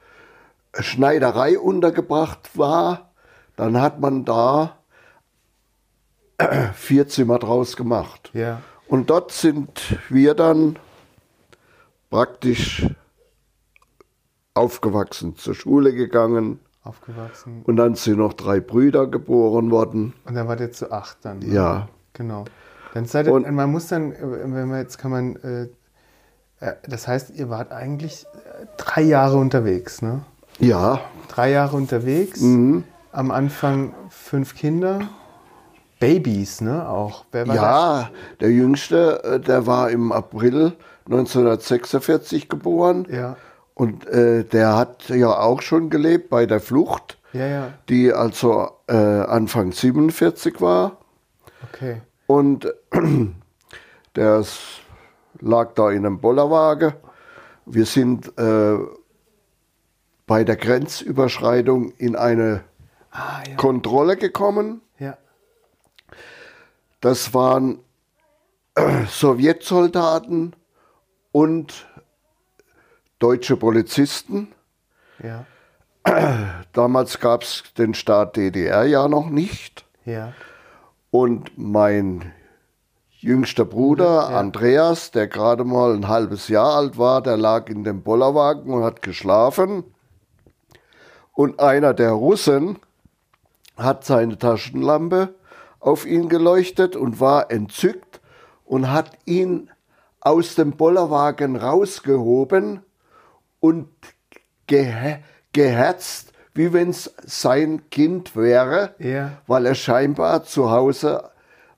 Schneiderei 0.78 1.58
untergebracht 1.58 2.56
war. 2.56 3.10
Dann 3.56 3.80
hat 3.80 4.00
man 4.00 4.24
da 4.24 4.76
vier 6.74 7.08
Zimmer 7.08 7.38
draus 7.38 7.76
gemacht. 7.76 8.30
Ja. 8.32 8.60
Und 8.88 9.10
dort 9.10 9.32
sind 9.32 9.98
wir 10.08 10.34
dann 10.34 10.76
praktisch 12.10 12.86
aufgewachsen, 14.54 15.36
zur 15.36 15.54
Schule 15.54 15.92
gegangen. 15.94 16.60
Aufgewachsen. 16.82 17.62
Und 17.64 17.76
dann 17.76 17.94
sind 17.94 18.18
noch 18.18 18.32
drei 18.32 18.58
Brüder 18.60 19.06
geboren 19.06 19.70
worden. 19.70 20.14
Und 20.24 20.34
dann 20.34 20.48
wart 20.48 20.60
ihr 20.60 20.72
zu 20.72 20.90
acht 20.90 21.18
dann. 21.22 21.40
ne? 21.40 21.54
Ja. 21.54 21.88
Genau. 22.14 22.44
Dann 22.94 23.04
seid 23.04 23.26
ihr, 23.26 23.32
Und- 23.32 23.48
man 23.50 23.70
muss 23.70 23.86
dann, 23.88 24.12
äh, 24.12 24.18
wenn 24.22 24.68
man 24.68 24.78
jetzt 24.80 24.98
kann 24.98 25.10
man, 25.10 25.36
äh, 25.36 25.68
äh, 26.60 26.74
das 26.88 27.06
heißt, 27.06 27.30
ihr 27.30 27.48
wart 27.48 27.70
eigentlich 27.70 28.24
äh, 28.34 28.66
drei 28.76 29.02
Jahre 29.02 29.36
unterwegs, 29.36 30.02
ne? 30.02 30.22
Ja, 30.60 31.00
Drei 31.28 31.52
Jahre 31.52 31.76
unterwegs. 31.76 32.40
Mhm. 32.40 32.84
Am 33.12 33.30
Anfang 33.30 33.94
fünf 34.08 34.56
Kinder. 34.56 35.08
Babys, 36.00 36.60
ne? 36.60 36.88
Auch. 36.88 37.24
Wer 37.30 37.46
war 37.46 37.54
ja, 37.54 38.10
der 38.40 38.50
Jüngste, 38.50 39.22
äh, 39.22 39.40
der 39.40 39.66
war 39.66 39.90
im 39.90 40.12
April 40.12 40.72
1946 41.06 42.48
geboren. 42.48 43.04
das? 43.04 43.14
Ja. 43.16 43.36
Und 43.74 44.06
äh, 44.08 44.44
der 44.44 44.76
hat 44.76 45.08
ja 45.08 45.28
auch 45.38 45.62
schon 45.62 45.88
gelebt 45.88 46.30
bei 46.30 46.46
der 46.46 46.60
Flucht, 46.60 47.18
Ja, 47.32 47.46
ja. 47.46 47.68
die 47.88 48.12
also 48.12 48.68
äh, 48.88 48.94
Anfang 48.94 49.72
47 49.72 50.60
war. 50.60 50.98
Okay. 51.72 52.02
Und 52.26 52.72
der 54.16 54.44
lag 55.40 55.72
da 55.74 55.90
in 55.90 56.04
einem 56.06 56.20
Bollerwagen. 56.20 56.92
Wir 57.66 57.86
sind 57.86 58.36
äh, 58.38 58.76
bei 60.30 60.44
der 60.44 60.54
Grenzüberschreitung 60.54 61.90
in 61.98 62.14
eine 62.14 62.62
Ah, 63.10 63.42
ja. 63.48 63.56
Kontrolle 63.56 64.16
gekommen. 64.16 64.80
Ja. 65.00 65.18
Das 67.00 67.34
waren 67.34 67.80
äh, 68.76 69.06
Sowjetsoldaten 69.08 70.54
und 71.32 71.88
deutsche 73.18 73.56
Polizisten. 73.56 74.52
Ja. 75.20 75.46
Damals 76.74 77.18
gab 77.18 77.42
es 77.42 77.64
den 77.76 77.94
Staat 77.94 78.36
DDR 78.36 78.84
ja 78.84 79.08
noch 79.08 79.30
nicht. 79.30 79.84
Ja. 80.04 80.32
Und 81.10 81.58
mein 81.58 82.30
jüngster 83.18 83.64
Bruder 83.64 84.28
Ja. 84.30 84.38
Andreas, 84.38 85.10
der 85.10 85.26
gerade 85.26 85.64
mal 85.64 85.92
ein 85.92 86.06
halbes 86.06 86.46
Jahr 86.46 86.76
alt 86.76 86.98
war, 86.98 87.20
der 87.20 87.36
lag 87.36 87.68
in 87.68 87.82
dem 87.82 88.04
Bollerwagen 88.04 88.72
und 88.72 88.84
hat 88.84 89.02
geschlafen. 89.02 89.82
Und 91.40 91.58
einer 91.58 91.94
der 91.94 92.10
Russen 92.10 92.78
hat 93.78 94.04
seine 94.04 94.36
Taschenlampe 94.36 95.32
auf 95.78 96.04
ihn 96.04 96.28
geleuchtet 96.28 96.96
und 96.96 97.18
war 97.18 97.50
entzückt 97.50 98.20
und 98.66 98.92
hat 98.92 99.16
ihn 99.24 99.70
aus 100.20 100.54
dem 100.54 100.72
Bollerwagen 100.72 101.56
rausgehoben 101.56 102.82
und 103.58 103.88
gehe 104.66 105.20
geherzt, 105.54 106.34
wie 106.52 106.74
wenn 106.74 106.90
es 106.90 107.10
sein 107.24 107.88
Kind 107.88 108.36
wäre 108.36 108.94
Ja. 108.98 109.38
weil 109.46 109.64
er 109.64 109.74
scheinbar 109.74 110.44
zu 110.44 110.70
Hause 110.70 111.30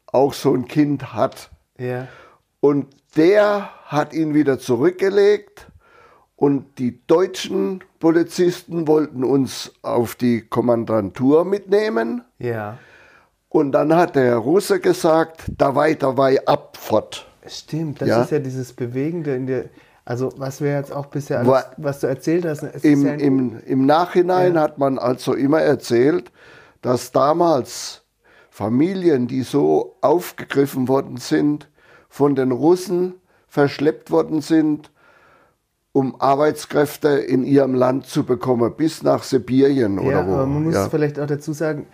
auch 0.06 0.32
so 0.32 0.52
ein 0.54 0.66
Kind 0.66 1.12
hat. 1.12 1.50
Ja. 1.78 2.08
Und 2.58 2.88
der 3.14 3.70
hat 3.84 4.12
ihn 4.12 4.34
wieder 4.34 4.58
zurückgelegt 4.58 5.68
und 6.42 6.64
die 6.80 6.98
deutschen 7.06 7.84
Polizisten 8.00 8.88
wollten 8.88 9.22
uns 9.22 9.70
auf 9.82 10.16
die 10.16 10.40
Kommandantur 10.40 11.44
mitnehmen. 11.44 12.24
Ja. 12.40 12.78
Und 13.48 13.70
dann 13.70 13.94
hat 13.94 14.16
der 14.16 14.38
Russe 14.38 14.80
gesagt, 14.80 15.44
da 15.56 15.76
weiter 15.76 16.16
wei 16.16 16.44
ab 16.44 16.76
fort. 16.76 17.28
Stimmt, 17.46 18.00
das 18.00 18.08
Ja. 18.08 18.22
ist 18.22 18.32
ja 18.32 18.40
dieses 18.40 18.72
Bewegende 18.72 19.36
in 19.36 19.46
der. 19.46 19.66
Also, 20.04 20.32
was 20.36 20.60
wir 20.60 20.72
jetzt 20.74 20.90
auch 20.92 21.06
bisher, 21.06 21.38
alles, 21.38 21.48
Wa- 21.52 21.64
was 21.76 22.00
du 22.00 22.08
erzählt 22.08 22.44
hast, 22.44 22.64
Im, 22.84 23.06
ja 23.06 23.12
im, 23.12 23.60
Im 23.64 23.86
Nachhinein 23.86 24.56
Ja. 24.56 24.62
hat 24.62 24.78
man 24.78 24.98
also 24.98 25.34
immer 25.34 25.60
erzählt, 25.60 26.32
dass 26.80 27.12
damals 27.12 28.02
Familien, 28.50 29.28
die 29.28 29.42
so 29.42 29.94
aufgegriffen 30.00 30.88
worden 30.88 31.18
sind, 31.18 31.68
von 32.08 32.34
den 32.34 32.50
Russen 32.50 33.14
verschleppt 33.46 34.10
worden 34.10 34.40
sind, 34.40 34.90
um 35.92 36.20
Arbeitskräfte 36.20 37.08
in 37.08 37.44
ihrem 37.44 37.74
Land 37.74 38.06
zu 38.06 38.24
bekommen, 38.24 38.72
bis 38.76 39.02
nach 39.02 39.22
Sibirien 39.22 39.96
ja, 39.96 40.02
oder 40.02 40.26
wo. 40.26 40.32
aber 40.32 40.46
man 40.46 40.64
muss 40.64 40.74
ja. 40.74 40.88
vielleicht 40.88 41.20
auch 41.20 41.26
dazu 41.26 41.52
sagen, 41.52 41.86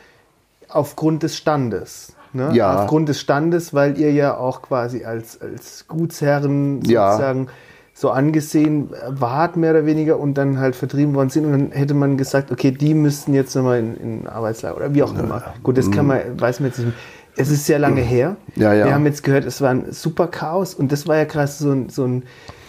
aufgrund 0.69 1.23
des 1.23 1.37
Standes. 1.37 2.15
Ne? 2.33 2.51
Ja. 2.53 2.83
Aufgrund 2.83 3.09
des 3.09 3.21
Standes, 3.21 3.75
weil 3.75 3.99
ihr 3.99 4.13
ja 4.13 4.37
auch 4.37 4.63
quasi 4.63 5.05
als, 5.05 5.41
als 5.41 5.87
Gutsherren 5.89 6.83
Ja. 6.85 7.13
sozusagen 7.13 7.49
so 7.95 8.11
angesehen 8.11 8.91
wart, 9.09 9.57
mehr 9.57 9.73
oder 9.73 9.85
weniger, 9.85 10.21
und 10.21 10.35
dann 10.35 10.59
halt 10.61 10.77
vertrieben 10.77 11.15
worden 11.17 11.31
sind. 11.31 11.47
Und 11.47 11.53
dann 11.53 11.71
hätte 11.73 11.95
man 11.95 12.17
gesagt, 12.17 12.53
okay, 12.53 12.71
die 12.71 12.95
müssten 12.95 13.35
jetzt 13.35 13.57
nochmal 13.57 13.81
in, 13.81 13.97
in 13.97 14.27
Arbeitslager 14.29 14.77
oder 14.77 14.95
wie 14.95 15.03
auch 15.03 15.19
immer. 15.19 15.43
Gut, 15.65 15.79
das 15.79 15.91
kann 15.91 16.07
man, 16.07 16.21
weiß 16.39 16.61
man 16.61 16.69
jetzt 16.69 16.79
nicht. 16.79 16.93
Es 17.35 17.51
ist 17.51 17.67
sehr 17.67 17.81
lange 17.81 18.01
her. 18.01 18.37
Mhm. 18.55 18.63
Ja, 18.63 18.73
ja. 18.73 18.85
Wir 18.87 18.95
haben 18.95 19.07
jetzt 19.07 19.25
gehört, 19.25 19.45
es 19.45 19.61
war 19.61 19.71
ein 19.71 19.91
super 19.91 20.29
Chaos 20.29 20.75
und 20.75 20.93
das 20.93 21.09
war 21.09 21.17
ja 21.17 21.25
gerade 21.25 21.49
so 21.49 21.73
ein, 21.73 21.89
so 21.89 22.05
ein 22.05 22.23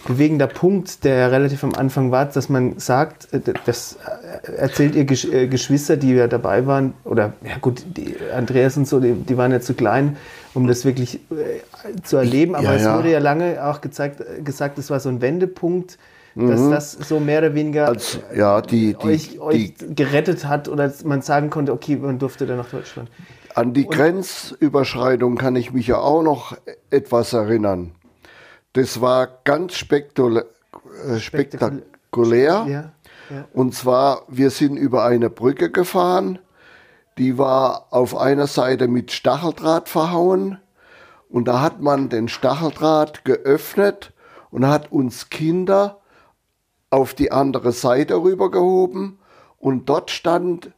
bewegender 0.07 0.47
Punkt, 0.47 1.03
der 1.03 1.15
ja 1.15 1.27
relativ 1.27 1.63
am 1.63 1.73
Anfang 1.73 2.11
war, 2.11 2.25
dass 2.25 2.49
man 2.49 2.79
sagt, 2.79 3.33
äh, 3.33 3.41
das 3.65 3.97
äh, 4.43 4.51
erzählt 4.53 4.95
ihr 4.95 5.09
äh, 5.33 5.47
Geschwister, 5.47 5.97
die 5.97 6.13
ja 6.13 6.27
dabei 6.27 6.65
waren, 6.65 6.93
oder 7.03 7.33
ja 7.43 7.57
gut, 7.59 7.83
die 7.97 8.15
Andreas 8.35 8.77
und 8.77 8.87
so, 8.87 8.99
die, 8.99 9.13
die 9.13 9.37
waren 9.37 9.51
ja 9.51 9.59
zu 9.59 9.73
klein, 9.73 10.17
um 10.53 10.67
das 10.67 10.85
wirklich 10.85 11.19
zu 12.03 12.17
erleben, 12.17 12.55
aber 12.55 12.65
Ja, 12.65 12.73
es 12.75 12.83
ja. 12.83 12.97
wurde 12.97 13.11
ja 13.11 13.19
lange 13.19 13.63
auch 13.63 13.81
gezeigt, 13.81 14.23
gesagt, 14.43 14.77
es 14.77 14.89
war 14.89 14.99
so 14.99 15.09
ein 15.09 15.21
Wendepunkt, 15.21 15.97
dass 16.35 16.69
das 16.69 16.91
so 16.93 17.19
mehr 17.19 17.39
oder 17.39 17.53
weniger 17.53 17.83
Mhm. 17.83 17.89
Als, 17.89 18.19
ja, 18.35 18.61
die, 18.61 18.93
die, 18.93 19.07
euch, 19.07 19.39
euch 19.39 19.73
die, 19.75 19.95
gerettet 19.95 20.45
hat 20.45 20.67
oder 20.67 20.91
man 21.03 21.21
sagen 21.21 21.49
konnte, 21.49 21.73
okay, 21.73 21.97
man 21.97 22.17
durfte 22.19 22.45
dann 22.45 22.57
nach 22.57 22.69
Deutschland. 22.69 23.09
an 23.55 23.73
die 23.73 23.85
Grenzüberschreitung 23.85 25.35
kann 25.37 25.55
ich 25.55 25.73
mich 25.73 25.87
ja 25.87 25.97
auch 25.97 26.23
noch 26.23 26.55
etwas 26.89 27.33
erinnern. 27.33 27.91
Das 28.73 29.01
war 29.01 29.27
ganz 29.43 29.81
äh, 29.81 31.19
spektakulär. 31.19 32.65
Ja, 32.67 32.91
ja. 33.29 33.47
Und 33.53 33.73
zwar, 33.73 34.23
wir 34.27 34.49
sind 34.49 34.77
über 34.77 35.03
eine 35.05 35.29
Brücke 35.29 35.71
gefahren, 35.71 36.39
die 37.17 37.37
war 37.37 37.87
auf 37.91 38.15
einer 38.15 38.47
Seite 38.47 38.87
mit 38.87 39.11
Stacheldraht 39.11 39.89
verhauen. 39.89 40.59
Und 41.29 41.47
da 41.47 41.61
hat 41.61 41.81
man 41.81 42.09
den 42.09 42.27
Stacheldraht 42.27 43.25
geöffnet 43.25 44.13
und 44.51 44.65
hat 44.65 44.91
uns 44.91 45.29
Kinder 45.29 45.99
auf 46.89 47.13
die 47.13 47.31
andere 47.31 47.71
Seite 47.71 48.15
rübergehoben. 48.15 49.19
Und 49.57 49.89
dort 49.89 50.11
stand 50.11 50.71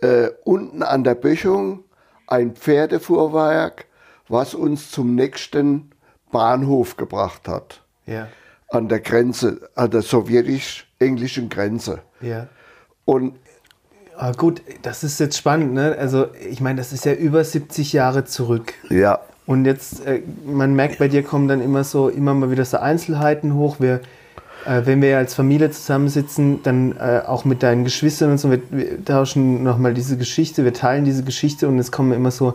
äh, 0.00 0.28
unten 0.44 0.82
an 0.82 1.04
der 1.04 1.14
Böschung 1.14 1.84
ein 2.26 2.54
Pferdefuhrwerk, 2.54 3.86
was 4.28 4.54
uns 4.54 4.90
zum 4.90 5.14
nächsten 5.14 5.90
Bahnhof 6.30 6.96
gebracht 6.96 7.48
hat. 7.48 7.82
Ja, 8.06 8.28
An 8.70 8.88
der 8.88 9.00
Grenze, 9.00 9.68
an 9.74 9.90
der 9.90 10.02
sowjetisch-englischen 10.02 11.48
Grenze. 11.48 12.00
ja. 12.20 12.46
Und 13.04 13.34
Ah, 14.20 14.32
gut, 14.32 14.62
das 14.82 15.04
ist 15.04 15.20
jetzt 15.20 15.38
spannend, 15.38 15.74
ne? 15.74 15.94
Also, 15.96 16.26
ich 16.50 16.60
meine, 16.60 16.78
das 16.78 16.92
ist 16.92 17.04
ja 17.04 17.12
über 17.12 17.44
70 17.44 17.92
Jahre 17.92 18.24
zurück. 18.24 18.74
ja, 18.90 19.20
Und 19.46 19.64
jetzt, 19.64 20.04
äh, 20.04 20.22
man 20.44 20.74
merkt, 20.74 20.98
bei 20.98 21.06
dir 21.06 21.22
kommen 21.22 21.46
dann 21.46 21.60
immer 21.62 21.84
so, 21.84 22.08
immer 22.08 22.34
mal 22.34 22.50
wieder 22.50 22.64
so 22.64 22.78
Einzelheiten 22.78 23.54
hoch. 23.54 23.76
Wir, 23.78 24.00
äh, 24.66 24.82
wenn 24.86 25.00
wir 25.02 25.16
als 25.18 25.34
Familie 25.34 25.70
zusammensitzen, 25.70 26.64
dann 26.64 26.96
äh, 26.96 27.22
auch 27.24 27.44
mit 27.44 27.62
deinen 27.62 27.84
Geschwistern 27.84 28.32
und 28.32 28.38
so, 28.38 28.50
wir, 28.50 28.60
wir 28.70 29.04
tauschen 29.04 29.62
nochmal 29.62 29.94
diese 29.94 30.16
Geschichte, 30.18 30.64
wir 30.64 30.74
teilen 30.74 31.04
diese 31.04 31.22
Geschichte 31.22 31.68
und 31.68 31.78
es 31.78 31.92
kommen 31.92 32.10
immer 32.12 32.32
so 32.32 32.54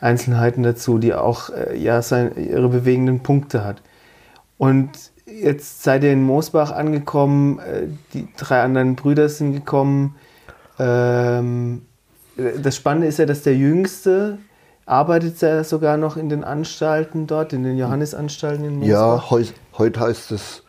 Einzelheiten 0.00 0.62
dazu, 0.62 0.98
die 0.98 1.14
auch 1.14 1.50
äh, 1.50 1.76
ja, 1.76 2.00
sein, 2.02 2.32
ihre 2.36 2.68
bewegenden 2.68 3.20
Punkte 3.20 3.64
hat. 3.64 3.82
Und 4.58 4.90
jetzt 5.26 5.82
seid 5.82 6.02
ihr 6.04 6.12
in 6.12 6.22
Moosbach 6.22 6.70
angekommen, 6.72 7.58
äh, 7.60 7.86
die 8.14 8.28
drei 8.36 8.62
anderen 8.62 8.96
Brüder 8.96 9.28
sind 9.28 9.52
gekommen. 9.52 10.16
Ähm, 10.78 11.82
das 12.62 12.76
Spannende 12.76 13.06
ist 13.08 13.18
ja, 13.18 13.26
dass 13.26 13.42
der 13.42 13.56
Jüngste 13.56 14.38
arbeitet 14.86 15.40
ja 15.42 15.62
sogar 15.62 15.96
noch 15.98 16.16
in 16.16 16.28
den 16.28 16.42
Anstalten 16.42 17.26
dort, 17.26 17.52
in 17.52 17.62
den 17.64 17.76
Johannesanstalten 17.76 18.64
in 18.64 18.74
Moosbach. 18.78 18.88
ja 18.88 19.30
heu, 19.30 19.44
heute 19.78 20.00
heißt 20.00 20.32
es 20.32 20.62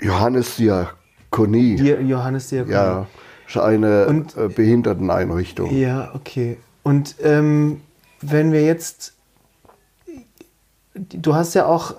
Johannesdiakonie. 0.00 1.76
Die 1.76 1.88
Johannes 2.08 2.48
Diakon. 2.48 2.72
Ja, 2.72 3.06
ist 3.46 3.56
eine 3.56 4.06
Und- 4.06 4.36
äh, 4.36 4.48
Behinderteneinrichtung. 4.48 5.74
Ja, 5.76 6.10
okay. 6.14 6.56
Und 6.82 7.16
ähm, 7.22 7.80
wenn 8.20 8.52
wir 8.52 8.64
jetzt, 8.64 9.14
du 10.94 11.34
hast 11.34 11.54
ja 11.54 11.66
auch, 11.66 11.94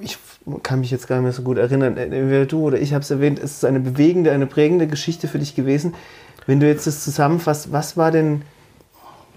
ich 0.00 0.18
kann 0.62 0.80
mich 0.80 0.90
jetzt 0.90 1.06
gar 1.06 1.16
nicht 1.16 1.24
mehr 1.24 1.32
so 1.32 1.42
gut 1.42 1.58
erinnern, 1.58 1.96
entweder 1.96 2.46
du 2.46 2.62
oder 2.62 2.78
ich 2.78 2.92
habe 2.92 3.02
es 3.02 3.10
erwähnt, 3.10 3.38
es 3.38 3.52
ist 3.52 3.64
eine 3.64 3.80
bewegende, 3.80 4.32
eine 4.32 4.46
prägende 4.46 4.86
Geschichte 4.86 5.28
für 5.28 5.38
dich 5.38 5.54
gewesen. 5.54 5.94
Wenn 6.46 6.60
du 6.60 6.66
jetzt 6.66 6.86
das 6.86 7.02
zusammenfasst, 7.02 7.72
was 7.72 7.96
war 7.96 8.10
denn 8.10 8.42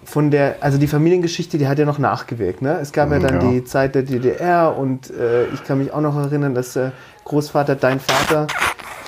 von 0.03 0.31
der, 0.31 0.57
also 0.61 0.77
die 0.77 0.87
Familiengeschichte, 0.87 1.57
die 1.57 1.67
hat 1.67 1.79
ja 1.79 1.85
noch 1.85 1.99
nachgewirkt. 1.99 2.61
Ne? 2.61 2.79
Es 2.81 2.91
gab 2.93 3.11
ja 3.11 3.19
dann 3.19 3.41
Ja. 3.41 3.51
die 3.51 3.63
Zeit 3.65 3.93
der 3.95 4.03
DDR 4.03 4.75
und 4.77 5.09
äh, 5.11 5.47
ich 5.47 5.63
kann 5.65 5.79
mich 5.79 5.91
auch 5.91 6.01
noch 6.01 6.15
erinnern, 6.17 6.55
dass 6.55 6.75
äh, 6.77 6.91
Großvater, 7.25 7.75
dein 7.75 7.99
Vater, 7.99 8.47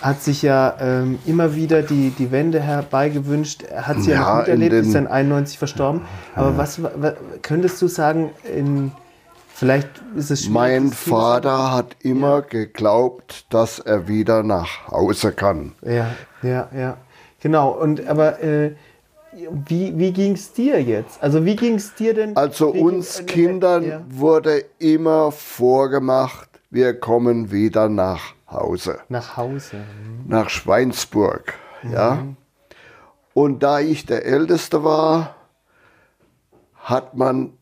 hat 0.02 0.22
sich 0.22 0.42
ja 0.42 0.76
ähm, 0.80 1.20
immer 1.26 1.56
wieder 1.56 1.82
die, 1.82 2.12
die 2.12 2.32
Wende 2.32 2.60
herbeigewünscht. 2.62 3.64
Er 3.64 3.88
hat 3.88 4.02
sie 4.02 4.12
ja, 4.12 4.16
Ja, 4.16 4.22
noch 4.32 4.38
gut 4.40 4.46
in 4.48 4.62
erlebt, 4.62 4.74
ist 4.86 4.96
dann 4.96 5.08
91 5.08 5.58
verstorben. 5.58 6.02
Aber 6.36 6.58
was, 6.58 6.82
wa- 6.82 6.92
wa- 6.96 7.14
könntest 7.42 7.82
du 7.82 7.88
sagen, 7.88 8.32
in, 8.56 8.92
vielleicht 9.54 9.90
ist 10.16 10.32
es 10.32 10.42
schwierig, 10.42 10.54
Mein 10.54 10.92
Vater 10.92 11.74
hat 11.74 11.98
immer 12.02 12.42
geglaubt, 12.42 13.46
dass 13.50 13.80
er 13.80 14.08
wieder 14.08 14.42
nach 14.44 14.88
Hause 14.90 15.32
kann. 15.34 15.74
Ja, 15.82 16.08
ja, 16.44 16.70
ja. 16.76 16.98
Genau. 17.42 17.70
Und 17.72 18.08
aber 18.08 18.42
äh, 18.44 18.72
wie, 19.68 19.98
wie 19.98 20.12
ging 20.12 20.34
es 20.34 20.54
dir 20.54 20.82
jetzt? 20.82 21.22
Also 21.22 21.46
wie 21.46 21.56
ging 21.56 21.76
es 21.76 21.94
dir 21.94 22.14
denn? 22.14 22.36
Also 22.36 22.70
uns 22.70 23.26
Kindern 23.28 23.84
Ja. 23.88 24.02
wurde 24.10 24.66
immer 24.80 25.32
vorgemacht, 25.32 26.49
wir 26.70 27.00
kommen 27.00 27.52
wieder 27.52 27.90
nach 27.90 28.34
Hause. 28.50 29.00
Nach 29.10 29.38
Hause. 29.38 29.78
nach 30.26 30.50
Schweinsburg. 30.50 31.54
Ja. 31.84 32.26
Und 33.34 33.64
da 33.64 33.80
ich 33.80 34.06
der 34.06 34.26
Älteste 34.26 34.84
war, 34.84 35.36
hat 36.76 37.16
man 37.16 37.54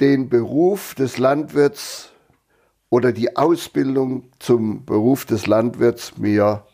den 0.00 0.28
Beruf 0.28 0.94
des 0.94 1.18
Landwirts 1.18 2.10
oder 2.90 3.12
die 3.12 3.36
Ausbildung 3.36 4.30
zum 4.38 4.84
Beruf 4.84 5.24
des 5.24 5.46
Landwirts 5.46 6.16
mir 6.18 6.64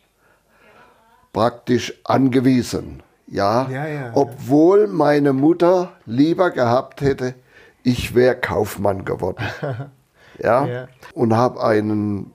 praktisch 1.33 1.93
angewiesen. 2.03 3.03
Ja, 3.27 3.69
Ja, 3.69 3.87
ja, 3.87 4.11
obwohl 4.13 4.87
meine 4.87 5.33
Mutter 5.33 5.93
lieber 6.05 6.51
gehabt 6.51 7.01
hätte, 7.01 7.35
ich 7.83 8.13
wäre 8.13 8.35
Kaufmann 8.35 9.05
geworden. 9.05 9.45
ja, 10.41 10.65
Ja. 10.65 10.87
und 11.13 11.35
habe 11.35 11.63
einen 11.63 12.33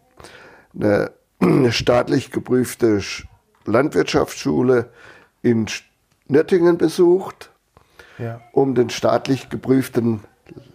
eine, 0.79 1.11
eine 1.40 1.73
staatlich 1.73 2.31
geprüfte 2.31 2.99
Sch- 2.99 3.25
Landwirtschaftsschule 3.64 4.87
in 5.42 5.66
Nöttingen 6.29 6.77
besucht, 6.79 7.51
Ja. 8.19 8.40
um 8.53 8.75
den 8.75 8.90
staatlich 8.90 9.49
geprüften 9.49 10.21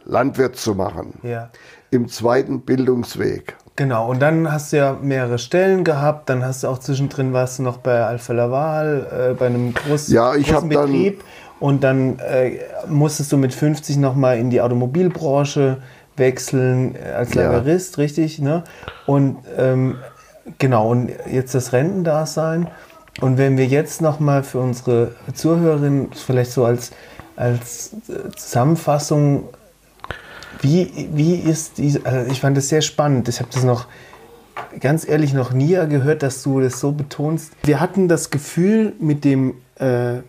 Landwirt 0.06 0.56
zu 0.56 0.76
machen. 0.76 1.20
Ja. 1.24 1.50
Im 1.91 2.08
zweiten 2.08 2.62
Bildungsweg. 2.62 3.56
Genau, 3.76 4.10
und 4.10 4.22
dann 4.22 4.52
hast 4.52 4.74
du 4.74 4.78
ja 4.78 4.98
mehrere 5.02 5.39
Stellen 5.39 5.84
gehabt, 5.84 6.30
dann 6.30 6.44
hast 6.44 6.63
du 6.63 6.67
auch 6.67 6.80
zwischendrin 6.80 7.32
warst 7.34 7.60
du 7.60 7.63
noch 7.63 7.78
bei 7.78 8.04
Alfa 8.04 8.34
Laval, 8.34 9.32
äh, 9.32 9.34
bei 9.34 9.46
einem 9.48 9.74
groß, 9.74 10.10
Ja, 10.10 10.36
ich 10.36 10.48
großen 10.48 10.70
hab 10.70 10.70
dann- 10.70 10.86
Betrieb 10.91 11.24
und 11.60 11.84
dann 11.84 12.20
äh, 12.20 12.60
musstest 12.88 13.32
du 13.32 13.38
mit 13.38 13.54
50 13.54 13.98
nochmal 13.98 14.38
in 14.39 14.50
die 14.50 14.62
Automobilbranche 14.62 15.82
wechseln 16.22 16.96
äh, 16.96 17.12
als 17.12 17.34
Ja. 17.34 17.52
Lagerist, 17.52 17.98
richtig, 17.98 18.40
ne? 18.40 18.64
Und 19.06 19.36
ähm, 19.58 19.98
genau, 20.58 20.90
und 20.90 21.12
jetzt 21.30 21.54
das 21.54 21.74
Rentendasein. 21.74 22.68
Und 23.20 23.38
wenn 23.38 23.58
wir 23.58 23.66
jetzt 23.66 24.02
nochmal 24.02 24.44
für 24.44 24.60
unsere 24.60 25.12
Zuhörerinnen 25.34 26.14
vielleicht 26.14 26.52
so 26.52 26.64
als, 26.64 26.92
als 27.36 27.92
äh, 28.08 28.32
Zusammenfassung 28.38 29.50
wie, 30.62 31.10
wie 31.14 31.36
ist 31.36 31.78
diese, 31.80 32.06
also 32.06 32.32
ich 32.32 32.40
fand 32.40 32.56
das 32.56 32.70
sehr 32.70 32.82
spannend. 32.82 33.28
Ich 33.28 33.40
habe 33.40 33.50
das 33.52 33.64
noch 33.64 33.88
ganz 34.80 35.08
ehrlich 35.08 35.34
noch 35.34 35.52
nie 35.54 35.74
gehört, 35.90 36.24
dass 36.24 36.44
du 36.44 36.60
das 36.62 36.80
so 36.80 36.92
betonst. 36.92 37.52
Wir 37.64 37.80
hatten 37.80 38.08
das 38.08 38.30
Gefühl 38.30 38.94
mit 39.00 39.26
dem, 39.26 39.56
äh, 39.76 40.20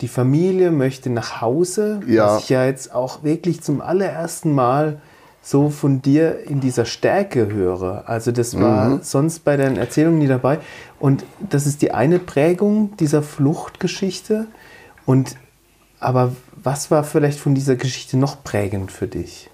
die 0.00 0.08
Familie 0.08 0.70
möchte 0.70 1.10
nach 1.10 1.40
Hause, 1.40 2.00
Ja. 2.08 2.26
was 2.36 2.42
ich 2.44 2.48
ja 2.48 2.64
jetzt 2.64 2.92
auch 2.94 3.22
wirklich 3.22 3.62
zum 3.62 3.80
allerersten 3.80 4.52
Mal 4.52 5.00
so 5.42 5.70
von 5.70 6.00
dir 6.02 6.44
in 6.46 6.60
dieser 6.60 6.84
Stärke 6.84 7.52
höre. 7.52 8.08
Also 8.08 8.30
das 8.30 8.58
war 8.60 8.88
Mhm. 8.88 9.00
sonst 9.02 9.40
bei 9.40 9.56
deinen 9.56 9.76
Erzählungen 9.76 10.20
nie 10.20 10.28
dabei. 10.28 10.60
Und 11.00 11.24
das 11.40 11.66
ist 11.66 11.82
die 11.82 11.92
eine 11.92 12.20
Prägung 12.20 12.96
dieser 12.96 13.22
Fluchtgeschichte. 13.22 14.46
Und 15.04 15.36
aber 15.98 16.32
was 16.62 16.90
war 16.90 17.04
vielleicht 17.04 17.38
von 17.38 17.54
dieser 17.54 17.76
Geschichte 17.76 18.16
noch 18.16 18.42
prägend 18.44 18.90
für 18.92 19.08
dich? 19.08 19.50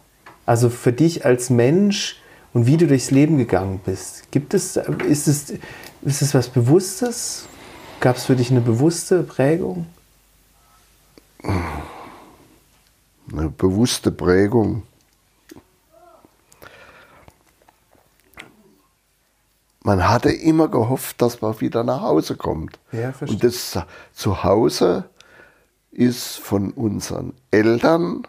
Also 0.47 0.71
für 0.71 0.93
dich 0.93 1.25
als 1.25 1.51
Mensch 1.51 2.17
und 2.55 2.67
wie 2.67 2.77
du 2.77 2.87
durchs 2.87 3.11
Leben 3.11 3.37
gegangen 3.39 3.81
bist. 3.85 4.31
Gibt 4.31 4.55
es, 4.55 4.77
ist 4.77 5.29
es, 5.29 5.55
ist 6.03 6.23
es 6.23 6.35
was 6.35 6.49
Bewusstes? 6.49 7.47
Gab 8.01 8.17
es 8.17 8.25
für 8.27 8.37
dich 8.37 8.51
eine 8.51 8.61
bewusste 8.61 9.23
Prägung? 9.23 9.87
Eine 13.33 13.51
bewusste 13.51 14.11
Prägung. 14.11 14.83
Man 19.89 20.07
hatte 20.07 20.31
immer 20.31 20.69
gehofft, 20.69 21.23
dass 21.23 21.41
man 21.41 21.63
wieder 21.63 21.83
nach 21.83 22.03
Hause 22.03 22.37
kommt. 22.37 22.79
Ja. 22.93 23.15
Und 23.23 23.43
das 23.43 23.79
Zuhause 24.13 25.09
ist 25.91 26.37
von 26.37 26.73
unseren 26.73 27.33
Eltern 27.51 28.27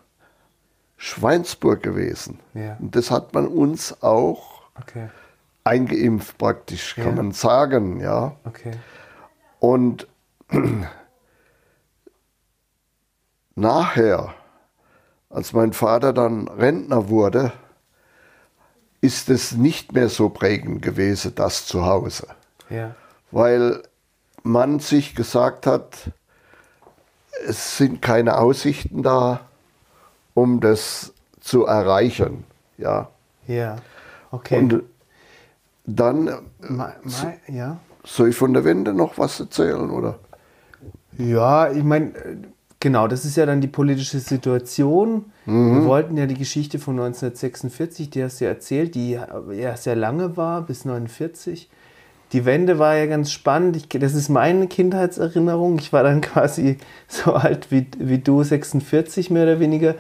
Schweinsburg 0.96 1.84
gewesen. 1.84 2.40
Ja. 2.54 2.78
Und 2.80 2.96
das 2.96 3.12
hat 3.12 3.34
man 3.34 3.46
uns 3.46 4.02
auch 4.02 4.62
Okay, 4.80 5.10
eingeimpft 5.66 6.38
praktisch, 6.38 6.96
kann 6.96 7.08
Ja. 7.08 7.12
man 7.12 7.34
sagen, 7.34 8.00
ja. 8.00 8.38
okay. 8.46 8.72
Und 9.60 10.08
nachher, 13.56 14.34
als 15.30 15.52
mein 15.52 15.74
Vater 15.74 16.14
dann 16.14 16.48
Rentner 16.48 17.10
wurde, 17.10 17.52
ist 19.02 19.30
es 19.30 19.54
nicht 19.54 19.94
mehr 19.94 20.10
so 20.10 20.30
prägend 20.30 20.82
gewesen, 20.82 21.34
das 21.36 21.66
Zuhause. 21.66 22.28
Ja, 22.70 22.96
Weil 23.32 23.84
man 24.44 24.80
sich 24.80 25.16
gesagt 25.16 25.66
hat, 25.68 26.12
es 27.46 27.78
sind 27.78 28.02
keine 28.02 28.38
Aussichten 28.38 29.04
da, 29.04 29.42
um 30.34 30.60
das 30.60 31.14
zu 31.40 31.66
erreichen. 31.66 32.44
Ja. 32.78 33.10
ja. 33.48 33.78
Okay. 34.32 34.58
Und 34.58 34.84
dann 35.86 36.26
Ma, 36.60 36.94
ma, 37.04 37.34
ja. 37.48 37.80
soll 38.04 38.30
ich 38.30 38.36
von 38.36 38.54
der 38.54 38.64
Wende 38.64 38.94
noch 38.94 39.18
was 39.18 39.40
erzählen, 39.40 39.90
oder? 39.90 40.20
Ja, 41.18 41.72
ich 41.72 41.84
meine, 41.84 42.14
genau, 42.80 43.08
das 43.08 43.26
ist 43.26 43.38
ja 43.38 43.46
dann 43.46 43.62
die 43.62 43.68
politische 43.68 44.20
Situation. 44.20 45.26
Wir 45.46 45.86
wollten 45.86 46.18
ja 46.18 46.26
die 46.26 46.38
Geschichte 46.38 46.80
von 46.80 47.00
1946, 47.00 48.10
die 48.10 48.24
hast 48.24 48.40
du 48.40 48.46
ja 48.46 48.52
erzählt, 48.52 48.96
die 48.96 49.20
ja 49.52 49.78
sehr 49.78 49.96
lange 49.96 50.38
war, 50.38 50.62
bis 50.62 50.86
49. 50.86 51.70
Die 52.32 52.46
Wende 52.46 52.78
war 52.78 52.96
ja 52.96 53.08
ganz 53.08 53.32
spannend. 53.32 53.76
Ich, 53.76 53.90
das 53.90 54.14
ist 54.14 54.30
meine 54.30 54.68
Kindheitserinnerung. 54.68 55.80
Ich 55.80 55.92
war 55.92 56.04
dann 56.04 56.22
quasi 56.22 56.78
so 57.08 57.34
alt 57.34 57.72
wie, 57.72 57.88
wie 57.98 58.20
du, 58.20 58.44
46 58.44 59.32
mehr 59.32 59.44
oder 59.44 59.60
weniger. 59.60 59.96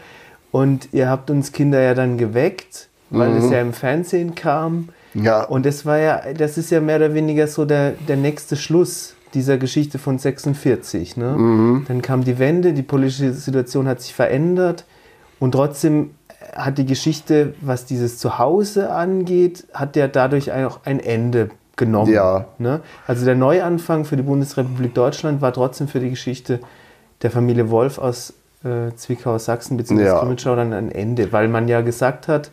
Und 0.51 0.89
ihr 0.91 1.09
habt 1.09 1.29
uns 1.29 1.51
Kinder 1.51 1.81
ja 1.81 1.93
dann 1.93 2.17
geweckt, 2.17 2.89
weil 3.09 3.35
es 3.37 3.49
ja 3.49 3.61
im 3.61 3.73
Fernsehen 3.73 4.35
kam. 4.35 4.89
Ja. 5.13 5.43
Und 5.43 5.65
das 5.65 5.85
war 5.85 5.97
ja, 5.97 6.33
das 6.33 6.57
ist 6.57 6.69
ja 6.69 6.81
mehr 6.81 6.97
oder 6.97 7.13
weniger 7.13 7.47
so 7.47 7.65
der, 7.65 7.91
der 8.07 8.17
nächste 8.17 8.55
Schluss 8.55 9.15
dieser 9.33 9.57
Geschichte 9.57 9.99
von 9.99 10.17
46. 10.17 11.17
Ne? 11.17 11.83
Dann 11.87 12.01
kam 12.01 12.23
die 12.23 12.39
Wende, 12.39 12.73
die 12.73 12.83
politische 12.83 13.33
Situation 13.33 13.87
hat 13.87 14.01
sich 14.01 14.13
verändert 14.13 14.85
und 15.39 15.51
trotzdem 15.51 16.11
hat 16.55 16.77
die 16.77 16.85
Geschichte, 16.85 17.53
was 17.61 17.85
dieses 17.85 18.17
Zuhause 18.17 18.91
angeht, 18.91 19.67
hat 19.73 19.95
ja 19.95 20.07
dadurch 20.07 20.51
auch 20.51 20.79
ein 20.85 20.99
Ende 20.99 21.49
genommen. 21.75 22.11
Ja. 22.11 22.45
Ne? 22.57 22.81
Also 23.07 23.25
der 23.25 23.35
Neuanfang 23.35 24.05
für 24.05 24.17
die 24.17 24.23
Bundesrepublik 24.23 24.93
Deutschland 24.93 25.41
war 25.41 25.53
trotzdem 25.53 25.87
für 25.87 25.99
die 25.99 26.09
Geschichte 26.09 26.59
der 27.21 27.31
Familie 27.31 27.69
Wolf 27.69 27.97
aus 27.97 28.33
äh, 28.63 28.93
Zwickau, 28.95 29.37
Sachsen 29.37 29.77
bzw. 29.77 30.03
Ja. 30.03 30.19
Grimmitschau 30.19 30.55
dann 30.55 30.73
ein 30.73 30.91
Ende, 30.91 31.31
weil 31.31 31.47
man 31.47 31.67
ja 31.67 31.81
gesagt 31.81 32.27
hat, 32.27 32.51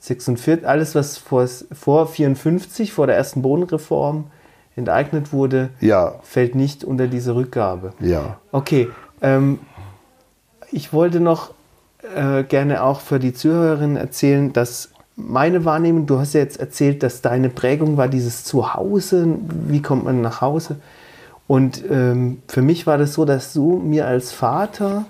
46, 0.00 0.66
alles 0.66 0.94
was 0.94 1.18
vor, 1.18 1.46
vor 1.72 2.06
54, 2.06 2.92
vor 2.92 3.06
der 3.06 3.16
ersten 3.16 3.42
Bodenreform 3.42 4.30
enteignet 4.76 5.32
wurde, 5.32 5.70
Ja, 5.80 6.14
fällt 6.22 6.54
nicht 6.54 6.84
unter 6.84 7.06
diese 7.06 7.34
Rückgabe. 7.34 7.92
ja. 8.00 8.38
Okay, 8.52 8.88
ähm, 9.22 9.58
ich 10.70 10.92
wollte 10.92 11.20
noch 11.20 11.50
äh, 12.14 12.42
gerne 12.44 12.82
auch 12.82 13.00
für 13.00 13.18
die 13.18 13.32
Zuhörerinnen 13.32 13.96
erzählen, 13.96 14.52
dass 14.52 14.90
meine 15.16 15.64
Wahrnehmung, 15.64 16.06
du 16.06 16.18
hast 16.18 16.34
ja 16.34 16.40
jetzt 16.40 16.60
erzählt, 16.60 17.02
dass 17.02 17.22
deine 17.22 17.48
Prägung 17.48 17.96
war 17.96 18.08
dieses 18.08 18.44
Zuhause, 18.44 19.26
wie 19.66 19.80
kommt 19.80 20.04
man 20.04 20.20
nach 20.20 20.40
Hause? 20.42 20.76
Und 21.46 21.82
ähm, 21.90 22.42
für 22.48 22.60
mich 22.60 22.86
war 22.86 22.98
das 22.98 23.14
so, 23.14 23.24
dass 23.24 23.52
du 23.52 23.76
mir 23.78 24.06
als 24.06 24.32
Vater 24.32 25.06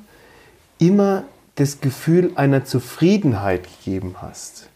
immer 0.79 1.25
das 1.57 1.81
Gefühl 1.81 2.33
einer 2.37 2.65
Zufriedenheit 2.65 3.63
gegeben 3.65 4.17
hast. 4.21 4.69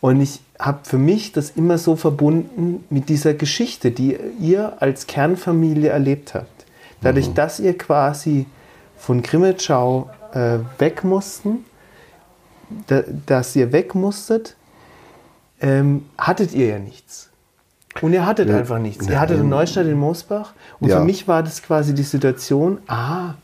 Und 0.00 0.20
ich 0.20 0.40
habe 0.58 0.78
für 0.84 0.98
mich 0.98 1.32
das 1.32 1.50
immer 1.50 1.76
so 1.78 1.94
verbunden 1.96 2.84
mit 2.90 3.08
dieser 3.08 3.34
Geschichte, 3.34 3.90
die 3.90 4.16
ihr 4.40 4.80
als 4.80 5.06
Kernfamilie 5.06 5.90
erlebt 5.90 6.34
habt. 6.34 6.64
Dadurch, 7.02 7.32
dass 7.34 7.60
ihr 7.60 7.76
quasi 7.76 8.46
von 8.96 9.22
Grimmitschau 9.22 10.10
äh, 10.34 10.58
weg 10.78 11.04
mussten, 11.04 11.64
da, 12.86 13.02
dass 13.26 13.56
ihr 13.56 13.72
weg 13.72 13.94
musstet, 13.94 14.56
ähm, 15.60 16.06
hattet 16.18 16.52
ihr 16.52 16.66
ja 16.66 16.78
nichts. 16.78 17.28
Und 18.00 18.12
ihr 18.12 18.24
hattet 18.24 18.48
Ja. 18.48 18.58
einfach 18.58 18.78
nichts. 18.78 19.06
Ihr 19.08 19.18
hattet 19.18 19.38
eine 19.40 19.48
Neustadt 19.48 19.86
in 19.86 19.98
Moosbach. 19.98 20.52
Und 20.78 20.88
Ja. 20.88 20.98
für 20.98 21.04
mich 21.04 21.26
war 21.26 21.42
das 21.42 21.62
quasi 21.62 21.94
die 21.94 22.02
Situation, 22.04 22.78
ah, 22.86 23.34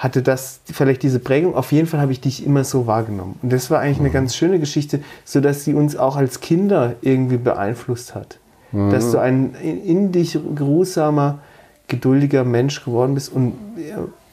hatte 0.00 0.22
das 0.22 0.60
vielleicht 0.64 1.02
diese 1.02 1.18
Prägung? 1.18 1.54
Auf 1.54 1.72
jeden 1.72 1.86
Fall 1.86 2.00
habe 2.00 2.10
ich 2.10 2.22
dich 2.22 2.46
immer 2.46 2.64
so 2.64 2.86
wahrgenommen. 2.86 3.38
Und 3.42 3.52
das 3.52 3.70
war 3.70 3.80
eigentlich 3.80 4.00
eine 4.00 4.08
ganz 4.08 4.34
schöne 4.34 4.58
Geschichte, 4.58 5.00
sodass 5.26 5.64
sie 5.64 5.74
uns 5.74 5.94
auch 5.94 6.16
als 6.16 6.40
Kinder 6.40 6.94
irgendwie 7.02 7.36
beeinflusst 7.36 8.14
hat. 8.14 8.38
Dass 8.72 9.10
du 9.10 9.18
ein 9.18 9.54
in, 9.54 10.10
dich 10.10 10.38
geruhsamer, 10.54 11.40
geduldiger 11.88 12.44
Mensch 12.44 12.82
geworden 12.82 13.14
bist. 13.14 13.30
Und 13.30 13.54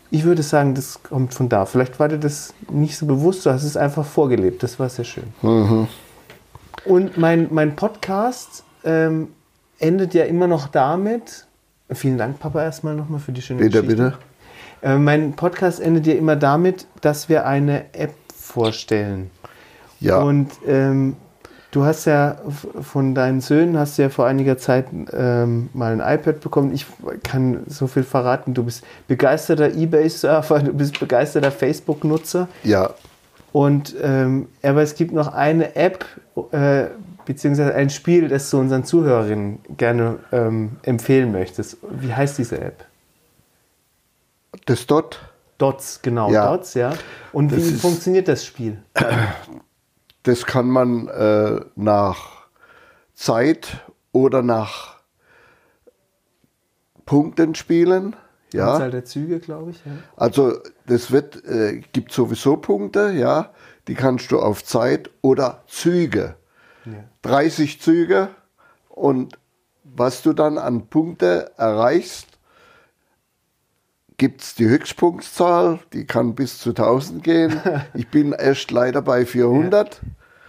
ich 0.10 0.23
würde 0.23 0.41
sagen, 0.41 0.73
das 0.73 1.03
kommt 1.03 1.34
von 1.34 1.49
da. 1.49 1.65
Vielleicht 1.65 1.99
war 1.99 2.08
dir 2.08 2.19
das 2.19 2.53
nicht 2.71 2.97
so 2.97 3.06
bewusst, 3.06 3.45
du 3.45 3.49
hast 3.49 3.63
es 3.63 3.75
einfach 3.75 4.06
vorgelebt. 4.06 4.63
Das 4.63 4.80
war 4.80 4.88
sehr 4.88 5.06
schön. 5.06 5.25
Und 6.86 7.17
mein, 7.17 7.47
mein 7.51 7.75
Podcast 7.75 8.63
ähm, 8.86 9.30
endet 9.80 10.13
ja 10.13 10.23
immer 10.23 10.47
noch 10.47 10.67
damit. 10.67 11.45
Vielen 11.91 12.17
Dank, 12.17 12.39
Papa, 12.39 12.63
erstmal 12.63 12.95
nochmal 12.95 13.19
für 13.19 13.34
die 13.34 13.41
schöne 13.41 13.60
Bitte, 13.60 13.82
Geschichte. 13.82 14.03
bitte. 14.12 14.17
Äh, 14.88 14.97
mein 14.97 15.34
Podcast 15.34 15.82
endet 15.82 16.08
ja 16.08 16.13
immer 16.13 16.36
damit, 16.36 16.88
dass 17.02 17.28
wir 17.28 17.45
eine 17.45 17.93
App 17.93 18.13
vorstellen. 18.34 19.30
Ja, 20.00 20.19
Und 20.19 20.50
ähm, 20.65 21.17
du 21.71 21.84
hast 21.84 22.06
ja 22.06 22.38
von 22.82 23.13
deinen 23.13 23.41
Söhnen 23.41 23.78
hast 23.78 23.97
du 23.97 24.04
ja 24.04 24.10
vor 24.10 24.28
einiger 24.28 24.58
Zeit 24.58 24.86
ähm, 25.12 25.69
mal 25.73 26.00
ein 26.00 26.00
iPad 26.00 26.39
bekommen. 26.39 26.73
Ich 26.73 26.86
kann 27.23 27.63
so 27.67 27.88
viel 27.88 28.04
verraten. 28.04 28.54
Du 28.54 28.63
bist 28.63 28.84
begeisterter 29.08 29.73
eBay-Surfer, 29.76 30.60
du 30.65 30.73
bist 30.73 31.00
begeisterter 31.00 31.52
Facebook-Nutzer. 31.52 32.47
ja, 32.63 32.91
Und 33.52 33.95
ähm, 34.02 34.47
aber 34.63 34.84
es 34.84 34.95
gibt 34.95 35.12
noch 35.12 35.34
eine 35.34 35.76
App 35.76 36.06
äh, 36.52 36.86
beziehungsweise 37.26 37.73
ein 37.76 37.89
Spiel, 37.89 38.30
das 38.30 38.50
du 38.52 38.60
unseren 38.60 38.86
Zuhörerinnen 38.86 39.60
gerne 39.76 40.19
ähm, 40.32 40.78
empfehlen 40.84 41.34
möchtest. 41.34 41.78
Wie 42.00 42.13
heißt 42.13 42.38
diese 42.38 42.62
App? 42.62 42.87
Das 44.67 44.86
dort, 44.88 45.19
Dots, 45.58 46.01
genau, 46.03 46.32
Ja. 46.32 46.51
Dots, 46.56 46.75
ja. 46.75 46.93
Und 47.34 47.51
Das 47.51 47.58
wie 47.60 47.69
ist- 47.73 47.82
funktioniert 47.82 48.27
das 48.27 48.45
Spiel? 48.45 48.84
das 50.23 50.45
kann 50.45 50.67
man 50.69 51.08
äh, 51.08 51.62
nach 51.75 52.47
Zeit 53.15 53.84
oder 54.12 54.43
nach 54.43 54.97
Punkten 57.06 57.56
spielen. 57.56 58.15
Ja, 58.53 58.73
Anzahl 58.73 58.91
der 58.91 59.03
Züge, 59.06 59.39
glaube 59.39 59.71
ich. 59.71 59.77
Ja. 59.86 59.91
also 60.15 60.53
das 60.86 61.12
wird, 61.12 61.43
äh, 61.45 61.82
gibt 61.91 62.12
sowieso 62.13 62.56
Punkte, 62.58 63.12
ja, 63.12 63.51
die 63.88 63.93
kannst 63.95 64.32
du 64.32 64.39
auf 64.39 64.63
Zeit 64.63 65.10
oder 65.21 65.63
Züge. 65.67 66.36
Ja. 66.86 67.03
30 67.23 67.82
Züge 67.82 68.30
und 68.89 69.38
was 69.84 70.21
du 70.21 70.32
dann 70.34 70.58
an 70.58 70.88
Punkte 70.88 71.51
erreichst, 71.58 72.27
gibt 74.17 74.41
es 74.41 74.56
die 74.56 74.67
Höchstpunktzahl, 74.67 75.80
die 75.93 76.06
kann 76.06 76.36
bis 76.36 76.60
zu 76.60 76.69
1000 76.69 77.23
gehen. 77.23 77.62
Ich 77.93 78.10
bin 78.10 78.32
erst 78.34 78.71
leider 78.71 79.01
bei 79.01 79.25
400. 79.25 80.01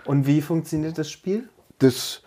Und 0.04 0.26
wie 0.26 0.40
funktioniert 0.40 0.96
das 0.98 1.10
Spiel? 1.10 1.48
Das 1.78 2.22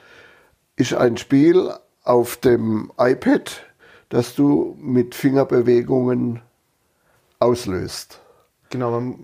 ist 0.75 0.93
ein 0.93 1.17
Spiel 1.17 1.71
auf 2.03 2.37
dem 2.37 2.91
iPad, 2.97 3.63
das 4.09 4.35
du 4.35 4.75
mit 4.79 5.15
Fingerbewegungen 5.15 6.41
auslöst. 7.39 8.21
Genau, 8.69 9.15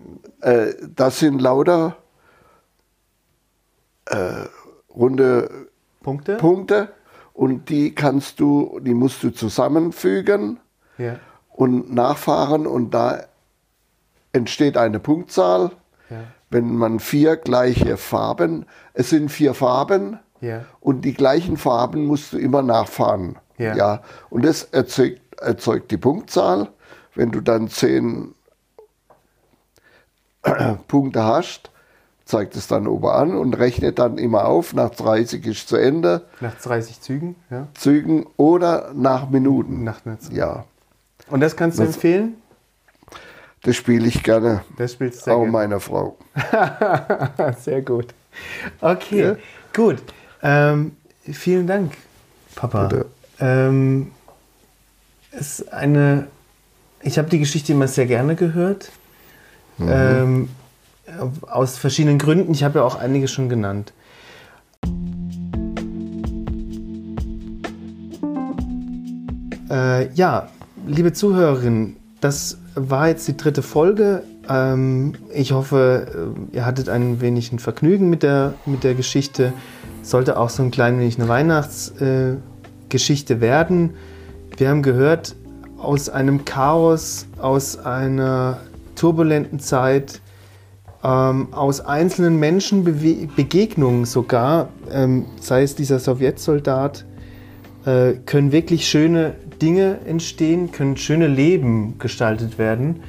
Äh, 0.42 0.74
das 0.96 1.20
sind 1.20 1.42
lauter 1.42 1.98
äh, 4.06 4.46
runde 4.90 5.68
Punkte? 6.02 6.38
Punkte 6.38 6.90
und 7.34 7.70
die 7.70 7.94
kannst 7.94 8.40
du, 8.40 8.80
die 8.82 8.94
musst 8.94 9.24
du 9.24 9.30
zusammenfügen 9.30 10.60
Ja. 10.98 11.20
Und 11.58 11.92
nachfahren 11.92 12.68
und 12.68 12.92
da 12.92 13.24
entsteht 14.32 14.78
eine 14.78 15.00
Punktzahl. 15.00 15.72
Ja. 16.10 16.18
Wenn 16.52 16.76
man 16.78 17.00
vier 17.00 17.36
gleiche 17.36 17.98
Farben, 17.98 18.66
es 18.94 19.10
sind 19.10 19.30
vier 19.30 19.54
Farben 19.56 20.20
Ja. 20.40 20.66
und 20.80 21.02
die 21.02 21.16
gleichen 21.16 21.58
Farben 21.58 22.06
musst 22.06 22.32
du 22.32 22.38
immer 22.38 22.62
nachfahren. 22.62 23.38
Ja. 23.58 24.04
Und 24.30 24.46
das 24.46 24.66
erzeugt, 24.66 25.20
erzeugt 25.42 25.90
die 25.90 25.98
Punktzahl. 25.98 26.70
Wenn 27.16 27.32
du 27.32 27.42
dann 27.42 27.70
zehn 27.70 28.36
Punkte 30.88 31.24
hast, 31.24 31.72
zeigt 32.24 32.56
es 32.56 32.68
dann 32.68 32.86
oben 32.88 33.10
an 33.10 33.36
und 33.36 33.56
rechnet 33.58 33.98
dann 33.98 34.20
immer 34.20 34.46
auf. 34.46 34.76
Nach 34.76 34.92
30 34.92 35.44
ist 35.48 35.68
zu 35.68 35.76
Ende. 35.76 36.28
Nach 36.40 36.54
30 36.56 37.02
Zügen, 37.02 37.36
ja. 37.50 37.68
Zügen 37.74 38.28
oder 38.38 38.92
nach 38.94 39.28
Minuten. 39.32 39.84
Nach 39.84 40.04
Zeit. 40.04 40.32
Ja, 40.34 40.66
Und 41.30 41.40
das 41.42 41.56
kannst 41.56 41.78
du 41.80 41.84
Das- 41.84 41.96
empfehlen? 41.96 42.36
das 43.64 43.76
spiele 43.76 44.08
ich 44.08 44.24
gerne. 44.24 44.62
Das 44.78 44.94
spielst 44.94 45.22
du 45.22 45.24
sehr 45.26 45.34
Auch 45.36 45.40
gerne. 45.40 45.52
meiner 45.52 45.80
Frau. 45.80 46.18
Sehr 47.60 47.82
gut. 47.82 48.14
Okay, 48.80 49.22
Ja. 49.24 49.36
gut. 49.76 49.98
Ähm, 50.42 50.96
vielen 51.24 51.66
Dank, 51.68 51.94
Papa. 52.56 52.86
Bitte. 52.88 53.06
Ähm, 53.40 54.12
ist 55.32 55.74
eine. 55.74 56.28
Ich 57.02 57.18
habe 57.18 57.30
die 57.30 57.40
Geschichte 57.40 57.74
immer 57.74 57.88
sehr 57.88 58.06
gerne 58.06 58.36
gehört. 58.36 58.92
Mhm. 59.80 59.90
Ähm, 59.90 60.50
aus 61.42 61.78
verschiedenen 61.78 62.20
Gründen. 62.20 62.52
Ich 62.54 62.64
habe 62.64 62.80
ja 62.80 62.86
auch 62.86 62.96
einige 62.96 63.28
schon 63.28 63.50
genannt. 63.50 63.92
Äh, 69.70 70.12
ja, 70.14 70.50
liebe 70.88 71.14
Zuhörerinnen, 71.14 71.98
das 72.22 72.58
war 72.76 73.10
jetzt 73.10 73.28
die 73.28 73.38
dritte 73.38 73.62
Folge. 73.62 74.24
Ähm, 74.50 75.14
ich 75.34 75.52
hoffe, 75.52 76.34
äh, 76.52 76.56
ihr 76.56 76.66
hattet 76.66 76.90
ein 76.90 77.22
wenig 77.22 77.52
ein 77.52 77.60
Vergnügen 77.60 78.10
mit 78.10 78.24
der, 78.24 78.54
mit 78.66 78.84
der 78.84 78.96
Geschichte. 78.96 79.54
Sollte 80.02 80.40
auch 80.40 80.50
so 80.50 80.64
ein 80.64 80.72
klein 80.72 81.00
wenig 81.00 81.20
eine 81.20 81.28
Weihnachtsgeschichte 81.28 82.42
Geschichte 82.90 83.42
werden. 83.42 83.96
Wir 84.56 84.70
haben 84.70 84.82
gehört, 84.82 85.36
aus 85.78 86.10
einem 86.10 86.46
Chaos, 86.46 87.28
aus 87.38 87.78
einer 87.78 88.62
turbulenten 88.96 89.60
Zeit, 89.60 90.22
ähm, 91.04 91.50
aus 91.52 91.82
einzelnen 91.82 92.40
Menschenbegegnungen 92.40 94.06
sogar, 94.06 94.70
ähm, 94.90 95.26
sei 95.42 95.64
es 95.64 95.76
dieser 95.76 96.00
Sowjetsoldat, 96.00 97.06
äh, 97.86 98.14
können 98.26 98.52
wirklich 98.52 98.88
schöne 98.88 99.36
Dinge 99.62 100.00
entstehen, 100.06 100.72
können 100.72 100.98
schöne 100.98 101.28
Leben 101.28 101.96
gestaltet 102.00 102.58
werden. 102.58 103.02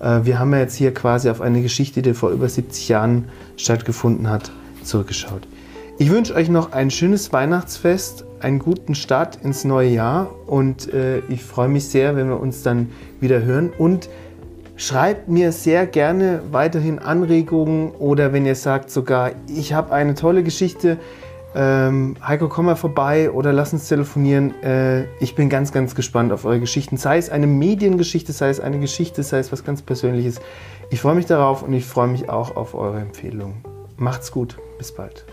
Äh, 0.00 0.20
wir 0.24 0.38
haben 0.38 0.52
ja 0.52 0.60
jetzt 0.60 0.76
hier 0.76 0.92
quasi 0.92 1.30
auf 1.30 1.40
eine 1.40 1.62
Geschichte, 1.62 2.02
die 2.02 2.14
vor 2.14 2.30
über 2.30 2.48
70 2.48 2.88
Jahren 2.88 3.24
stattgefunden 3.56 4.28
hat, 4.28 4.50
zurückgeschaut. 4.82 5.46
Ich 5.98 6.10
wünsche 6.10 6.34
euch 6.34 6.50
noch 6.50 6.72
ein 6.72 6.90
schönes 6.90 7.32
Weihnachtsfest, 7.32 8.24
einen 8.40 8.58
guten 8.58 8.94
Start 8.94 9.38
ins 9.42 9.64
neue 9.64 9.88
Jahr 9.88 10.28
und 10.46 10.92
äh, 10.92 11.20
ich 11.30 11.42
freue 11.42 11.68
mich 11.68 11.86
sehr, 11.88 12.16
wenn 12.16 12.28
wir 12.28 12.38
uns 12.38 12.62
dann 12.62 12.90
wieder 13.18 13.42
hören. 13.42 13.70
Und 13.78 14.10
schreibt 14.76 15.28
mir 15.28 15.52
sehr 15.52 15.86
gerne 15.86 16.42
weiterhin 16.52 16.98
Anregungen 16.98 17.92
oder 17.92 18.34
wenn 18.34 18.44
ihr 18.44 18.54
sagt 18.54 18.90
sogar, 18.90 19.32
ich 19.48 19.72
habe 19.72 19.92
eine 19.92 20.14
tolle 20.14 20.42
Geschichte, 20.42 20.98
ähm, 21.58 22.16
Heiko, 22.22 22.48
komm 22.48 22.66
mal 22.66 22.76
vorbei 22.76 23.30
oder 23.30 23.50
lass 23.50 23.72
uns 23.72 23.88
telefonieren. 23.88 24.62
Äh, 24.62 25.04
ich 25.20 25.34
bin 25.34 25.48
ganz, 25.48 25.72
ganz 25.72 25.94
gespannt 25.94 26.30
auf 26.30 26.44
eure 26.44 26.60
Geschichten. 26.60 26.98
Sei 26.98 27.16
es 27.16 27.30
eine 27.30 27.46
Mediengeschichte, 27.46 28.34
sei 28.34 28.50
es 28.50 28.60
eine 28.60 28.78
Geschichte, 28.78 29.22
sei 29.22 29.38
es 29.38 29.50
was 29.52 29.64
ganz 29.64 29.80
Persönliches. 29.80 30.38
Ich 30.90 31.00
freue 31.00 31.14
mich 31.14 31.24
darauf 31.24 31.62
und 31.62 31.72
ich 31.72 31.86
freue 31.86 32.08
mich 32.08 32.28
auch 32.28 32.56
auf 32.56 32.74
eure 32.74 33.00
Empfehlungen. 33.00 33.64
Macht's 33.96 34.30
gut. 34.30 34.58
Bis 34.76 34.92
bald. 34.92 35.24